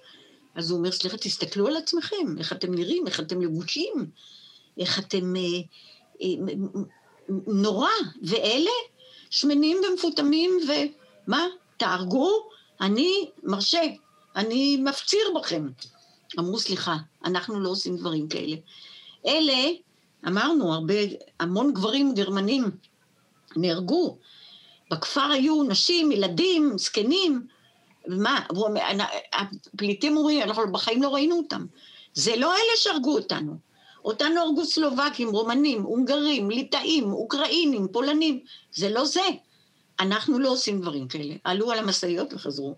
אז 0.55 0.72
הוא 0.72 0.78
אומר, 0.78 0.91
סליחה, 0.91 1.17
תסתכלו 1.17 1.67
על 1.67 1.78
עצמכם, 1.78 2.38
איך 2.38 2.53
אתם 2.53 2.74
נראים, 2.74 3.07
איך 3.07 3.20
אתם 3.20 3.41
לבושים, 3.41 4.11
איך 4.80 4.99
אתם... 4.99 5.36
אה, 5.36 5.41
אה, 6.22 6.28
נורא. 7.48 7.90
ואלה 8.22 8.72
שמנים 9.30 9.78
ומפותמים, 9.90 10.60
ומה? 10.68 11.48
תהרגו? 11.78 12.50
אני 12.82 13.30
מרשה, 13.44 13.82
אני 14.36 14.78
מפציר 14.78 15.22
בכם. 15.36 15.68
אמרו, 16.40 16.60
סליחה, 16.60 16.98
אנחנו 17.26 17.60
לא 17.60 17.70
עושים 17.70 17.98
דברים 17.98 18.28
כאלה. 18.28 18.56
אלה, 19.26 19.70
אמרנו, 20.28 20.74
הרבה, 20.74 20.94
המון 21.40 21.74
גברים 21.74 22.14
גרמנים 22.14 22.72
נהרגו. 23.56 24.18
בכפר 24.92 25.32
היו 25.32 25.64
נשים, 25.64 26.12
ילדים, 26.12 26.78
זקנים. 26.78 27.48
ומה, 28.08 28.40
הפליטים 29.34 30.18
אומרים, 30.18 30.42
אנחנו 30.42 30.72
בחיים 30.72 31.04
לא 31.04 31.14
ראינו 31.14 31.38
אותם. 31.38 31.66
זה 32.14 32.36
לא 32.36 32.54
אלה 32.54 32.72
שהרגו 32.76 33.16
אותנו. 33.16 33.68
אותנו 34.06 34.41
הרגו 34.41 34.66
סלובקים, 34.66 35.30
רומנים, 35.30 35.82
הונגרים, 35.82 36.50
ליטאים, 36.50 37.14
אוקראינים, 37.14 37.88
פולנים. 37.88 38.39
זה 38.74 38.89
לא 38.89 39.06
זה. 39.06 39.28
אנחנו 40.00 40.39
לא 40.39 40.50
עושים 40.50 40.82
דברים 40.82 41.08
כאלה. 41.08 41.36
עלו 41.43 41.72
על 41.72 41.80
המשאיות 41.80 42.34
וחזרו. 42.34 42.76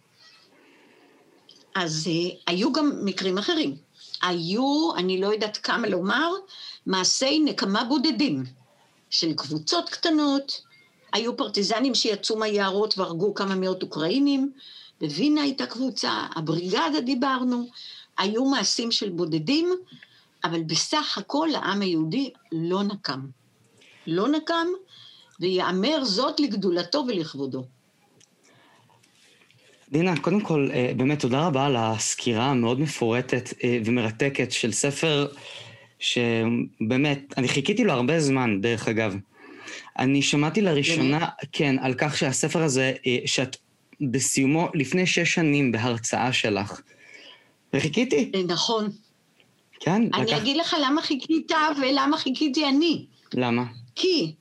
אז 1.76 2.08
uh, 2.08 2.36
היו 2.48 2.74
גם 2.74 2.92
מקרים 3.06 3.38
אחרים. 3.38 3.76
היו, 4.22 4.96
אני 4.98 5.22
לא 5.22 5.28
יודעת 5.28 5.58
כמה 5.58 5.88
לומר, 5.88 6.32
מעשי 6.86 7.40
נקמה 7.40 7.84
בודדים 7.84 8.44
של 9.10 9.34
קבוצות 9.34 9.90
קטנות, 9.90 10.62
היו 11.14 11.38
פרטיזנים 11.38 11.96
שיצאו 11.96 12.38
מהיערות 12.38 12.98
והרגו 12.98 13.34
כמה 13.34 13.56
מאות 13.56 13.84
אוקראינים, 13.84 14.52
בווינה 15.02 15.42
הייתה 15.42 15.66
קבוצה, 15.66 16.26
הבריגדה 16.36 17.02
דיברנו, 17.06 17.66
היו 18.18 18.46
מעשים 18.46 18.92
של 18.92 19.10
בודדים, 19.10 19.70
אבל 20.44 20.64
בסך 20.64 21.18
הכל 21.18 21.48
העם 21.56 21.82
היהודי 21.82 22.30
לא 22.52 22.84
נקם. 22.84 23.20
לא 24.08 24.28
נקם, 24.28 24.68
ויאמר 25.40 26.04
זאת 26.04 26.40
לגדולתו 26.40 27.06
ולכבודו. 27.08 27.66
דינה, 29.92 30.20
קודם 30.22 30.42
כל, 30.42 30.70
אה, 30.74 30.92
באמת 30.98 31.20
תודה 31.20 31.48
רבה 31.48 31.66
על 31.66 31.76
הסקירה 31.76 32.46
המאוד 32.46 32.80
מפורטת 32.80 33.50
אה, 33.64 33.80
ומרתקת 33.86 34.52
של 34.52 34.72
ספר 34.72 35.28
שבאמת, 36.00 37.34
אני 37.38 37.48
חיכיתי 37.48 37.84
לו 37.84 37.94
הרבה 37.94 38.20
זמן, 38.20 38.62
דרך 38.62 38.88
אגב. 38.88 39.16
אני 40.00 40.22
שמעתי 40.22 40.62
לראשונה, 40.62 41.28
כן, 41.52 41.76
על 41.82 41.94
כך 41.98 42.18
שהספר 42.18 42.64
הזה, 42.64 42.94
אה, 43.06 43.18
שאת 43.26 43.58
בסיומו 44.02 44.68
לפני 44.74 45.06
שש 45.06 45.34
שנים 45.34 45.72
בהרצאה 45.72 46.34
שלך. 46.34 46.82
וחיכיתי. 47.74 48.32
נכון. 48.48 48.90
כן, 49.82 50.02
אני 50.14 50.26
לקח... 50.26 50.38
אגיד 50.38 50.58
לך 50.58 50.76
למה 50.82 51.02
חיכית 51.02 51.52
ולמה 51.82 52.18
חיכיתי 52.18 52.68
אני. 52.68 53.06
למה? 53.34 53.64
כי 53.96 54.36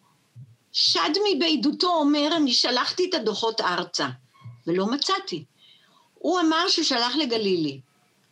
שדמי 0.73 1.35
בעדותו 1.39 1.89
אומר, 1.89 2.31
אני 2.37 2.53
שלחתי 2.53 3.07
את 3.09 3.15
הדוחות 3.15 3.61
ארצה. 3.61 4.09
ולא 4.67 4.87
מצאתי. 4.87 5.45
הוא 6.15 6.41
אמר 6.41 6.69
שהוא 6.69 6.85
שלח 6.85 7.17
לגלילי. 7.17 7.81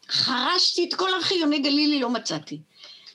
חרשתי 0.08 0.84
את 0.88 0.94
כל 0.94 1.14
ארכיוני 1.14 1.58
גלילי, 1.58 2.00
לא 2.00 2.10
מצאתי. 2.10 2.60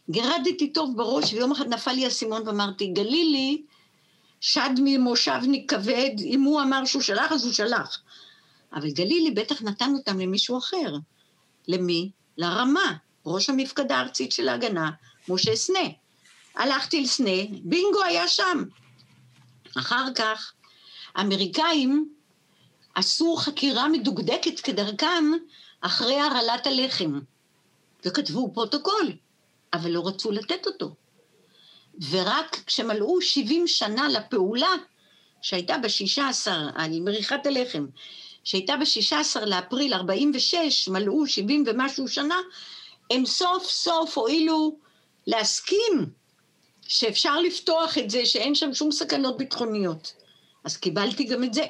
גירדתי 0.10 0.74
טוב 0.74 0.98
בראש, 0.98 1.34
ויום 1.34 1.52
אחד 1.52 1.68
נפל 1.68 1.92
לי 1.92 2.06
האסימון 2.06 2.48
ואמרתי, 2.48 2.88
גלילי, 2.88 3.62
שד 4.42 4.70
ממושבניק 4.78 5.72
כבד, 5.72 6.10
אם 6.20 6.42
הוא 6.42 6.62
אמר 6.62 6.86
שהוא 6.86 7.02
שלח, 7.02 7.32
אז 7.32 7.46
הוא 7.46 7.54
שלח. 7.54 8.02
אבל 8.74 8.92
גלילי 8.92 9.32
בטח 9.32 9.62
נתן 9.62 9.94
אותם 9.94 10.20
למישהו 10.20 10.58
אחר. 10.58 10.96
למי? 11.68 12.10
לרמה, 12.38 12.94
ראש 13.26 13.50
המפקדה 13.50 13.98
הארצית 13.98 14.32
של 14.32 14.50
ההגנה, 14.50 14.92
משה 15.30 15.56
סנה. 15.56 15.90
הלכתי 16.56 17.02
לסנה, 17.02 17.42
בינגו 17.64 18.04
היה 18.04 18.28
שם. 18.28 18.64
אחר 19.78 20.06
כך, 20.16 20.54
האמריקאים 21.16 22.14
עשו 22.96 23.36
חקירה 23.36 23.88
מדוקדקת 23.88 24.60
כדרכם 24.60 25.24
אחרי 25.82 26.20
הרעלת 26.20 26.68
הלחם, 26.68 27.20
וכתבו 28.06 28.52
פרוטוקול, 28.54 29.12
אבל 29.74 29.92
לא 29.92 30.08
רצו 30.08 30.32
לתת 30.32 30.68
אותו. 30.68 30.96
ורק 32.10 32.64
כשמלאו 32.66 33.22
70 33.22 33.68
שנה 33.68 34.10
לפעולה 34.10 34.72
שהייתה 35.42 35.78
ב-16, 35.78 36.52
על 36.76 37.00
מריחת 37.00 37.46
הלחם, 37.46 37.86
שהייתה 38.44 38.74
ב-16 38.78 39.46
לאפריל 39.46 39.94
46, 39.94 40.88
מלאו 40.88 41.28
70 41.28 41.64
ומשהו 41.68 42.08
שנה, 42.08 42.38
הם 43.12 43.26
סוף 43.26 43.64
סוף 43.64 44.18
הואילו 44.18 44.78
להסכים 45.28 46.06
שאפשר 46.88 47.40
לפתוח 47.40 47.98
את 47.98 48.10
זה, 48.10 48.26
שאין 48.26 48.56
שם 48.56 48.74
שום 48.74 48.92
סכנות 48.92 49.38
ביטחוניות. 49.38 50.14
אז 50.64 50.78
קיבלתי 50.78 51.24
גם 51.24 51.44
את 51.44 51.54
זה. 51.54 51.64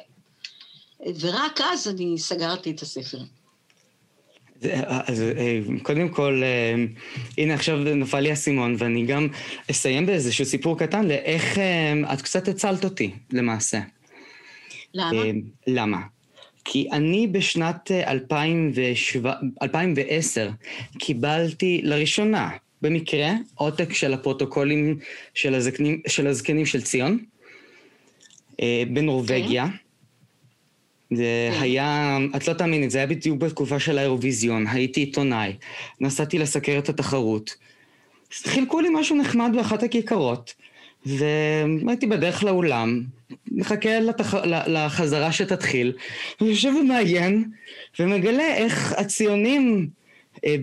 ורק 1.19 1.61
אז 1.61 1.87
אני 1.87 2.17
סגרתי 2.17 2.71
את 2.71 2.81
הספר. 2.81 3.17
אז 4.87 5.21
אה, 5.21 5.59
קודם 5.83 6.09
כל, 6.09 6.41
אה, 6.43 6.75
הנה 7.37 7.53
עכשיו 7.53 7.77
נפל 7.77 8.19
לי 8.19 8.29
האסימון, 8.29 8.75
ואני 8.77 9.05
גם 9.05 9.27
אסיים 9.71 10.05
באיזשהו 10.05 10.45
סיפור 10.45 10.79
קטן 10.79 11.07
לאיך 11.07 11.57
אה, 11.57 12.13
את 12.13 12.21
קצת 12.21 12.47
הצלת 12.47 12.83
אותי, 12.83 13.11
למעשה. 13.31 13.79
למה? 14.93 15.21
למה? 15.67 15.97
כי 16.65 16.87
אני 16.91 17.27
בשנת 17.27 17.91
2010 19.61 20.49
קיבלתי 20.99 21.81
לראשונה, 21.83 22.49
במקרה, 22.81 23.31
עותק 23.55 23.93
של 23.93 24.13
הפרוטוקולים 24.13 24.99
של 25.33 25.55
הזקנים 25.55 26.01
של, 26.07 26.27
הזקנים 26.27 26.65
של 26.65 26.81
ציון, 26.81 27.17
בנורבגיה. 28.93 29.63
Okay. 29.63 29.67
אוקיי. 29.67 29.83
זה 31.17 31.49
כן. 31.53 31.61
היה, 31.61 32.17
את 32.35 32.47
לא 32.47 32.53
תאמיני, 32.53 32.89
זה 32.89 32.97
היה 32.97 33.07
בדיוק 33.07 33.39
בתקופה 33.39 33.79
של 33.79 33.97
האירוויזיון, 33.97 34.67
הייתי 34.67 34.99
עיתונאי, 34.99 35.53
נסעתי 36.01 36.39
לסקר 36.39 36.77
את 36.77 36.89
התחרות. 36.89 37.55
חילקו 38.43 38.81
לי 38.81 38.89
משהו 38.93 39.15
נחמד 39.15 39.51
באחת 39.55 39.83
הכיכרות, 39.83 40.53
והייתי 41.05 42.07
בדרך 42.07 42.43
לאולם, 42.43 43.03
מחכה 43.53 43.99
לתח... 43.99 44.33
לחזרה 44.45 45.31
שתתחיל, 45.31 45.93
ויושב 46.41 46.71
ומעיין, 46.81 47.51
ומגלה 47.99 48.55
איך 48.55 48.93
הציונים, 48.97 49.89
אה, 50.45 50.55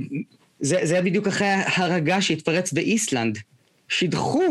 זה, 0.60 0.80
זה 0.82 0.94
היה 0.94 1.02
בדיוק 1.02 1.26
אחרי 1.26 1.48
הרגע 1.76 2.20
שהתפרץ 2.20 2.72
באיסלנד, 2.72 3.38
שידחו 3.88 4.42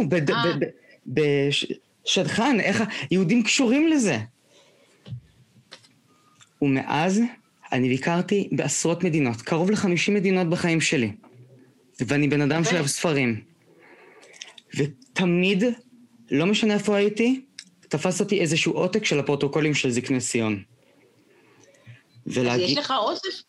בשדכן, 1.07 2.59
איך 2.59 2.83
היהודים 3.09 3.43
קשורים 3.43 3.87
לזה. 3.87 4.17
ומאז 6.61 7.21
אני 7.71 7.89
ביקרתי 7.89 8.49
בעשרות 8.51 9.03
מדינות, 9.03 9.41
קרוב 9.41 9.71
ל-50 9.71 10.11
מדינות 10.11 10.49
בחיים 10.49 10.81
שלי. 10.81 11.11
ואני 11.99 12.27
בן 12.27 12.41
אדם 12.41 12.63
שאוהב 12.63 12.87
ספרים. 12.87 13.41
ותמיד, 14.75 15.63
לא 16.31 16.45
משנה 16.45 16.73
איפה 16.73 16.95
הייתי, 16.95 17.41
תפס 17.89 18.19
אותי 18.19 18.41
איזשהו 18.41 18.73
עותק 18.73 19.05
של 19.05 19.19
הפרוטוקולים 19.19 19.73
של 19.73 19.89
זקני 19.89 20.19
ציון. 20.19 20.63
ולהגיד... 22.27 22.65
אז 22.65 22.71
יש 22.71 22.77
לך 22.77 22.93
אוסף? 22.97 23.43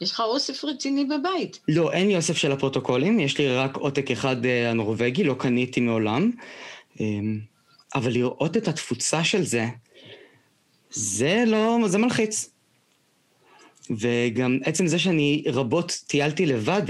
יש 0.00 0.10
לך 0.10 0.20
אוסף 0.20 0.64
רציני 0.64 1.04
בבית. 1.04 1.60
לא, 1.68 1.92
אין 1.92 2.06
לי 2.06 2.16
אוסף 2.16 2.36
של 2.36 2.52
הפרוטוקולים, 2.52 3.20
יש 3.20 3.38
לי 3.38 3.48
רק 3.48 3.76
עותק 3.76 4.10
אחד 4.10 4.46
אה, 4.46 4.70
הנורבגי, 4.70 5.24
לא 5.24 5.34
קניתי 5.38 5.80
מעולם. 5.80 6.30
אמ, 7.00 7.40
אבל 7.94 8.12
לראות 8.12 8.56
את 8.56 8.68
התפוצה 8.68 9.24
של 9.24 9.42
זה, 9.42 9.66
זה 10.90 11.44
לא, 11.46 11.78
זה 11.86 11.98
מלחיץ. 11.98 12.50
וגם 13.90 14.58
עצם 14.64 14.86
זה 14.86 14.98
שאני 14.98 15.44
רבות 15.46 15.98
טיילתי 16.06 16.46
לבד, 16.46 16.82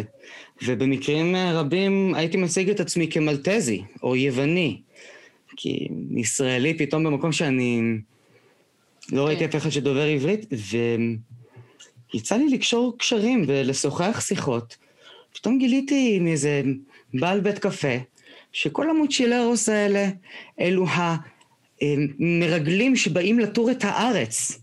ובמקרים 0.62 1.36
רבים 1.36 2.14
הייתי 2.14 2.36
מציג 2.36 2.70
את 2.70 2.80
עצמי 2.80 3.10
כמלטזי 3.10 3.82
או 4.02 4.16
יווני. 4.16 4.80
כי 5.56 5.88
ישראלי 6.16 6.78
פתאום 6.78 7.04
במקום 7.04 7.32
שאני 7.32 7.82
לא 9.12 9.26
ראיתי 9.26 9.40
כן. 9.40 9.48
אף 9.48 9.62
אחד 9.62 9.70
שדובר 9.70 10.04
עברית, 10.04 10.46
ויצא 12.14 12.36
לי 12.36 12.48
לקשור 12.48 12.98
קשרים 12.98 13.44
ולשוחח 13.46 14.20
שיחות. 14.20 14.76
פתאום 15.34 15.58
גיליתי 15.58 16.18
מאיזה 16.18 16.62
בעל 17.14 17.40
בית 17.40 17.58
קפה, 17.58 17.96
שכל 18.52 18.90
המוצ'ילרוס 18.90 19.68
האלה, 19.68 20.08
אלו 20.60 20.86
המרגלים 21.80 22.96
שבאים 22.96 23.38
לטור 23.38 23.70
את 23.70 23.84
הארץ. 23.84 24.58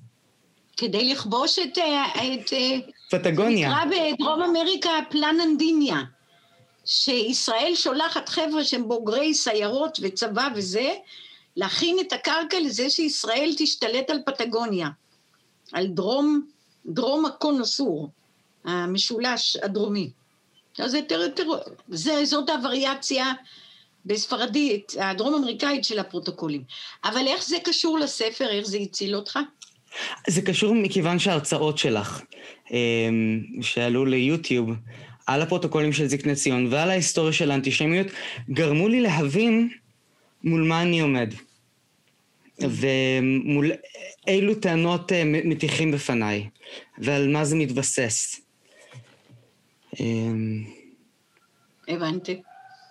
כדי 0.77 1.09
לכבוש 1.09 1.59
את... 1.59 1.77
אה, 1.77 2.05
את 2.05 2.53
אה, 2.53 2.77
פטגוניה. 3.11 3.69
נקרא 3.69 3.85
בדרום 3.85 4.41
אמריקה 4.41 4.89
פלננדיניה. 5.09 6.01
שישראל 6.85 7.71
שולחת 7.75 8.29
חבר'ה 8.29 8.63
שהם 8.63 8.87
בוגרי 8.87 9.33
סיירות 9.33 9.99
וצבא 10.01 10.47
וזה, 10.55 10.93
להכין 11.55 11.97
את 11.99 12.13
הקרקע 12.13 12.59
לזה 12.59 12.89
שישראל 12.89 13.53
תשתלט 13.57 14.09
על 14.09 14.19
פטגוניה, 14.25 14.89
על 15.71 15.87
דרום, 15.87 16.41
דרום 16.85 17.25
הקונוסור, 17.25 18.09
המשולש 18.65 19.57
הדרומי. 19.63 20.09
זה, 20.85 21.01
תר, 21.07 21.27
תר, 21.27 21.43
זה, 21.87 22.25
זאת 22.25 22.49
הווריאציה 22.49 23.31
בספרדית, 24.05 24.93
הדרום 24.99 25.33
אמריקאית 25.35 25.83
של 25.83 25.99
הפרוטוקולים. 25.99 26.63
אבל 27.03 27.27
איך 27.27 27.43
זה 27.43 27.57
קשור 27.63 27.99
לספר, 27.99 28.49
איך 28.49 28.65
זה 28.65 28.77
הציל 28.77 29.15
אותך? 29.15 29.39
זה 30.27 30.41
קשור 30.41 30.75
מכיוון 30.75 31.19
שההרצאות 31.19 31.77
שלך, 31.77 32.21
אמ, 32.71 33.41
שעלו 33.61 34.05
ליוטיוב, 34.05 34.69
על 35.27 35.41
הפרוטוקולים 35.41 35.93
של 35.93 36.07
זקני 36.07 36.35
ציון 36.35 36.67
ועל 36.69 36.89
ההיסטוריה 36.89 37.33
של 37.33 37.51
האנטישמיות, 37.51 38.07
גרמו 38.49 38.87
לי 38.87 39.01
להבין 39.01 39.69
מול 40.43 40.63
מה 40.63 40.81
אני 40.81 40.99
עומד. 40.99 41.33
ומול 42.59 43.71
אילו 44.27 44.55
טענות 44.55 45.11
אה, 45.11 45.23
מטיחים 45.25 45.91
בפניי, 45.91 46.49
ועל 46.97 47.27
מה 47.27 47.45
זה 47.45 47.55
מתבסס. 47.55 48.41
אמ, 49.99 50.63
הבנתי. 51.87 52.41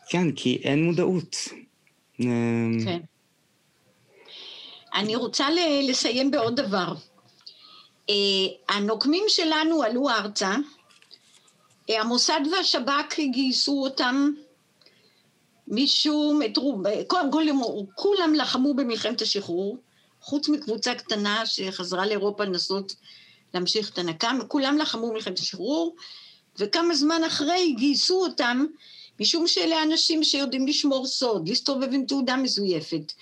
כן, 0.08 0.32
כי 0.32 0.60
אין 0.62 0.84
מודעות. 0.84 1.36
אמ, 2.20 2.78
כן. 2.84 2.98
אני 4.94 5.16
רוצה 5.16 5.46
לסיים 5.88 6.30
בעוד 6.30 6.60
דבר. 6.60 6.94
אה, 8.10 8.14
הנוקמים 8.68 9.24
שלנו 9.28 9.82
עלו 9.82 10.10
ארצה, 10.10 10.54
המוסד 12.00 12.40
והשב"כ 12.52 13.20
גייסו 13.32 13.82
אותם 13.84 14.30
משום, 15.68 16.40
את 16.42 16.56
רוב, 16.56 16.82
קודם 17.06 17.32
כל 17.32 17.44
כולם 17.94 18.34
לחמו 18.34 18.74
במלחמת 18.74 19.22
השחרור, 19.22 19.78
חוץ 20.20 20.48
מקבוצה 20.48 20.94
קטנה 20.94 21.46
שחזרה 21.46 22.06
לאירופה 22.06 22.44
לנסות 22.44 22.94
להמשיך 23.54 23.90
את 23.90 23.98
הנקם, 23.98 24.38
כולם 24.48 24.78
לחמו 24.78 25.08
במלחמת 25.08 25.38
השחרור, 25.38 25.96
וכמה 26.58 26.94
זמן 26.94 27.24
אחרי 27.26 27.74
גייסו 27.78 28.22
אותם 28.22 28.66
משום 29.20 29.46
שאלה 29.46 29.82
אנשים 29.82 30.24
שיודעים 30.24 30.66
לשמור 30.66 31.06
סוד, 31.06 31.48
להסתובב 31.48 31.88
עם 31.92 32.04
תעודה 32.06 32.36
מזויפת, 32.36 33.12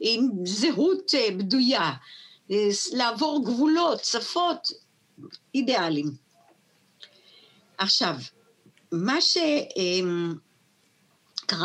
עם 0.00 0.28
זהות 0.44 1.14
אה, 1.14 1.30
בדויה, 1.30 1.92
אה, 2.50 2.68
לעבור 2.92 3.44
גבולות, 3.44 4.04
שפות, 4.04 4.68
אידיאליים. 5.54 6.27
עכשיו, 7.78 8.14
מה 8.92 9.18
שקרה 9.20 10.44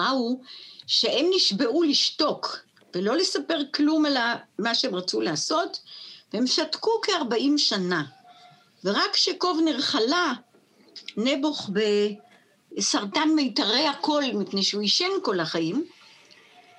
הוא 0.10 0.44
שהם 0.88 1.26
נשבעו 1.36 1.84
לשתוק 1.84 2.58
ולא 2.96 3.18
לספר 3.18 3.60
כלום 3.74 4.06
על 4.06 4.18
מה 4.60 4.76
שהם 4.76 4.96
רצו 4.96 5.22
לעשות, 5.22 5.80
והם 6.34 6.48
שתקו 6.48 7.02
כ-40 7.02 7.58
שנה. 7.58 8.04
ורק 8.84 9.14
כשקובנר 9.14 9.82
חלה, 9.82 10.34
נבוך 11.18 11.70
בסרטן 12.78 13.30
מיתרי 13.36 13.88
הקול, 13.88 14.24
מפני 14.34 14.64
שהוא 14.64 14.82
עישן 14.82 15.12
כל 15.24 15.40
החיים, 15.40 15.86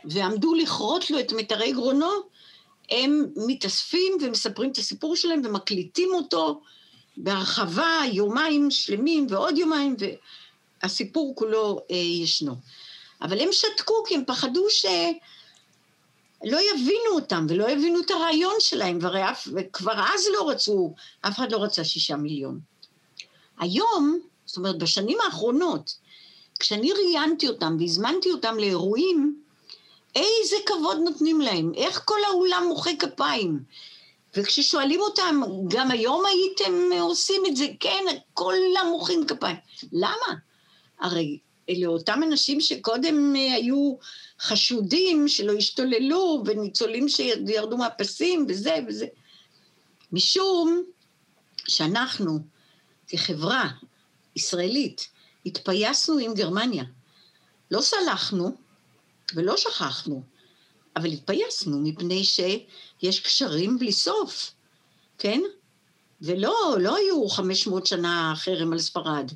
ועמדו 0.05 0.55
לכרות 0.55 1.11
לו 1.11 1.21
את 1.21 1.33
מיתרי 1.33 1.73
גרונו, 1.73 2.11
הם 2.91 3.27
מתאספים 3.37 4.13
ומספרים 4.21 4.73
את 4.73 4.79
הסיפור 4.79 5.17
שלהם 5.17 5.43
ומקליטים 5.45 6.09
אותו 6.15 6.61
בהרחבה, 7.17 8.01
יומיים 8.13 8.71
שלמים 8.71 9.27
ועוד 9.31 9.59
יומיים, 9.59 9.97
והסיפור 10.83 11.35
כולו 11.37 11.81
אה, 11.91 11.97
ישנו. 11.97 12.55
אבל 13.23 13.41
הם 13.41 13.49
שתקו 13.53 14.05
כי 14.07 14.15
הם 14.15 14.25
פחדו 14.27 14.67
שלא 14.71 14.99
יבינו 16.45 17.11
אותם 17.15 17.47
ולא 17.49 17.71
יבינו 17.71 18.01
את 18.01 18.11
הרעיון 18.11 18.55
שלהם, 18.59 18.99
והרי 19.01 19.31
אף, 19.31 19.49
וכבר 19.55 19.93
אז 20.15 20.27
לא 20.33 20.51
רצו, 20.51 20.95
אף 21.21 21.37
אחד 21.37 21.53
לא 21.53 21.59
רצה 21.59 21.85
שישה 21.85 22.17
מיליון. 22.17 22.61
היום, 23.59 24.19
זאת 24.47 24.57
אומרת 24.57 24.79
בשנים 24.79 25.19
האחרונות, 25.21 25.95
כשאני 26.59 26.93
ראיינתי 26.93 27.49
אותם 27.49 27.77
והזמנתי 27.81 28.31
אותם 28.33 28.57
לאירועים, 28.59 29.41
איזה 30.17 30.57
כבוד 30.67 30.97
נותנים 31.05 31.41
להם, 31.41 31.73
איך 31.77 32.03
כל 32.05 32.25
האולם 32.27 32.65
מוחא 32.69 32.91
כפיים. 32.99 33.63
וכששואלים 34.37 35.01
אותם, 35.01 35.41
גם 35.69 35.91
היום 35.91 36.25
הייתם 36.27 36.73
עושים 37.01 37.43
את 37.47 37.57
זה? 37.57 37.67
כן, 37.81 38.05
כולם 38.35 38.87
מוחאים 38.91 39.27
כפיים. 39.27 39.57
למה? 39.93 40.35
הרי 41.01 41.39
אלה 41.71 41.87
אותם 41.87 42.21
אנשים 42.23 42.61
שקודם 42.61 43.37
אה, 43.37 43.55
היו 43.55 43.95
חשודים 44.41 45.29
שלא 45.29 45.53
השתוללו, 45.53 46.43
וניצולים 46.47 47.09
שירדו 47.09 47.77
מהפסים, 47.77 48.47
וזה 48.49 48.75
וזה. 48.89 49.07
משום 50.13 50.83
שאנחנו, 51.69 52.39
כחברה 53.09 53.69
ישראלית, 54.37 55.09
התפייסנו 55.47 56.19
עם 56.19 56.35
גרמניה. 56.35 56.85
לא 57.71 57.81
סלחנו 57.81 58.57
ולא 59.35 59.57
שכחנו, 59.57 60.23
אבל 60.97 61.13
התפייסנו 61.13 61.81
מפני 61.81 62.25
שיש 63.05 63.21
קשרים 63.21 63.79
בלי 63.79 63.93
סוף, 63.93 64.51
כן? 65.19 65.41
ולא, 66.21 66.77
לא 66.81 66.97
היו 66.97 67.29
500 67.29 67.87
שנה 67.87 68.35
חרם 68.37 68.73
על 68.73 68.79
ספרד. 68.79 69.31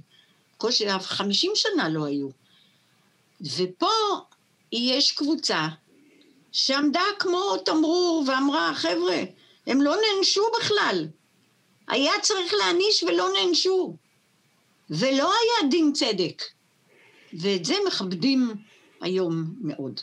בקושי 0.55 0.85
50 1.01 1.53
שנה 1.55 1.89
לא 1.89 2.05
היו. 2.05 2.29
ופה 3.41 3.91
יש 4.73 5.13
קבוצה 5.13 5.69
שעמדה 6.53 7.03
כמו 7.19 7.57
תמרור 7.65 8.25
ואמרה, 8.27 8.73
חבר'ה, 8.75 9.23
הם 9.67 9.83
לא 9.83 9.97
נענשו 9.97 10.43
בכלל. 10.61 11.07
היה 11.89 12.13
צריך 12.23 12.55
להעניש 12.55 13.03
ולא 13.03 13.29
נענשו. 13.33 13.97
ולא 14.91 15.33
היה 15.33 15.71
דין 15.71 15.93
צדק. 15.93 16.43
ואת 17.33 17.65
זה 17.65 17.75
מכבדים 17.87 18.55
היום 19.01 19.55
מאוד. 19.61 20.01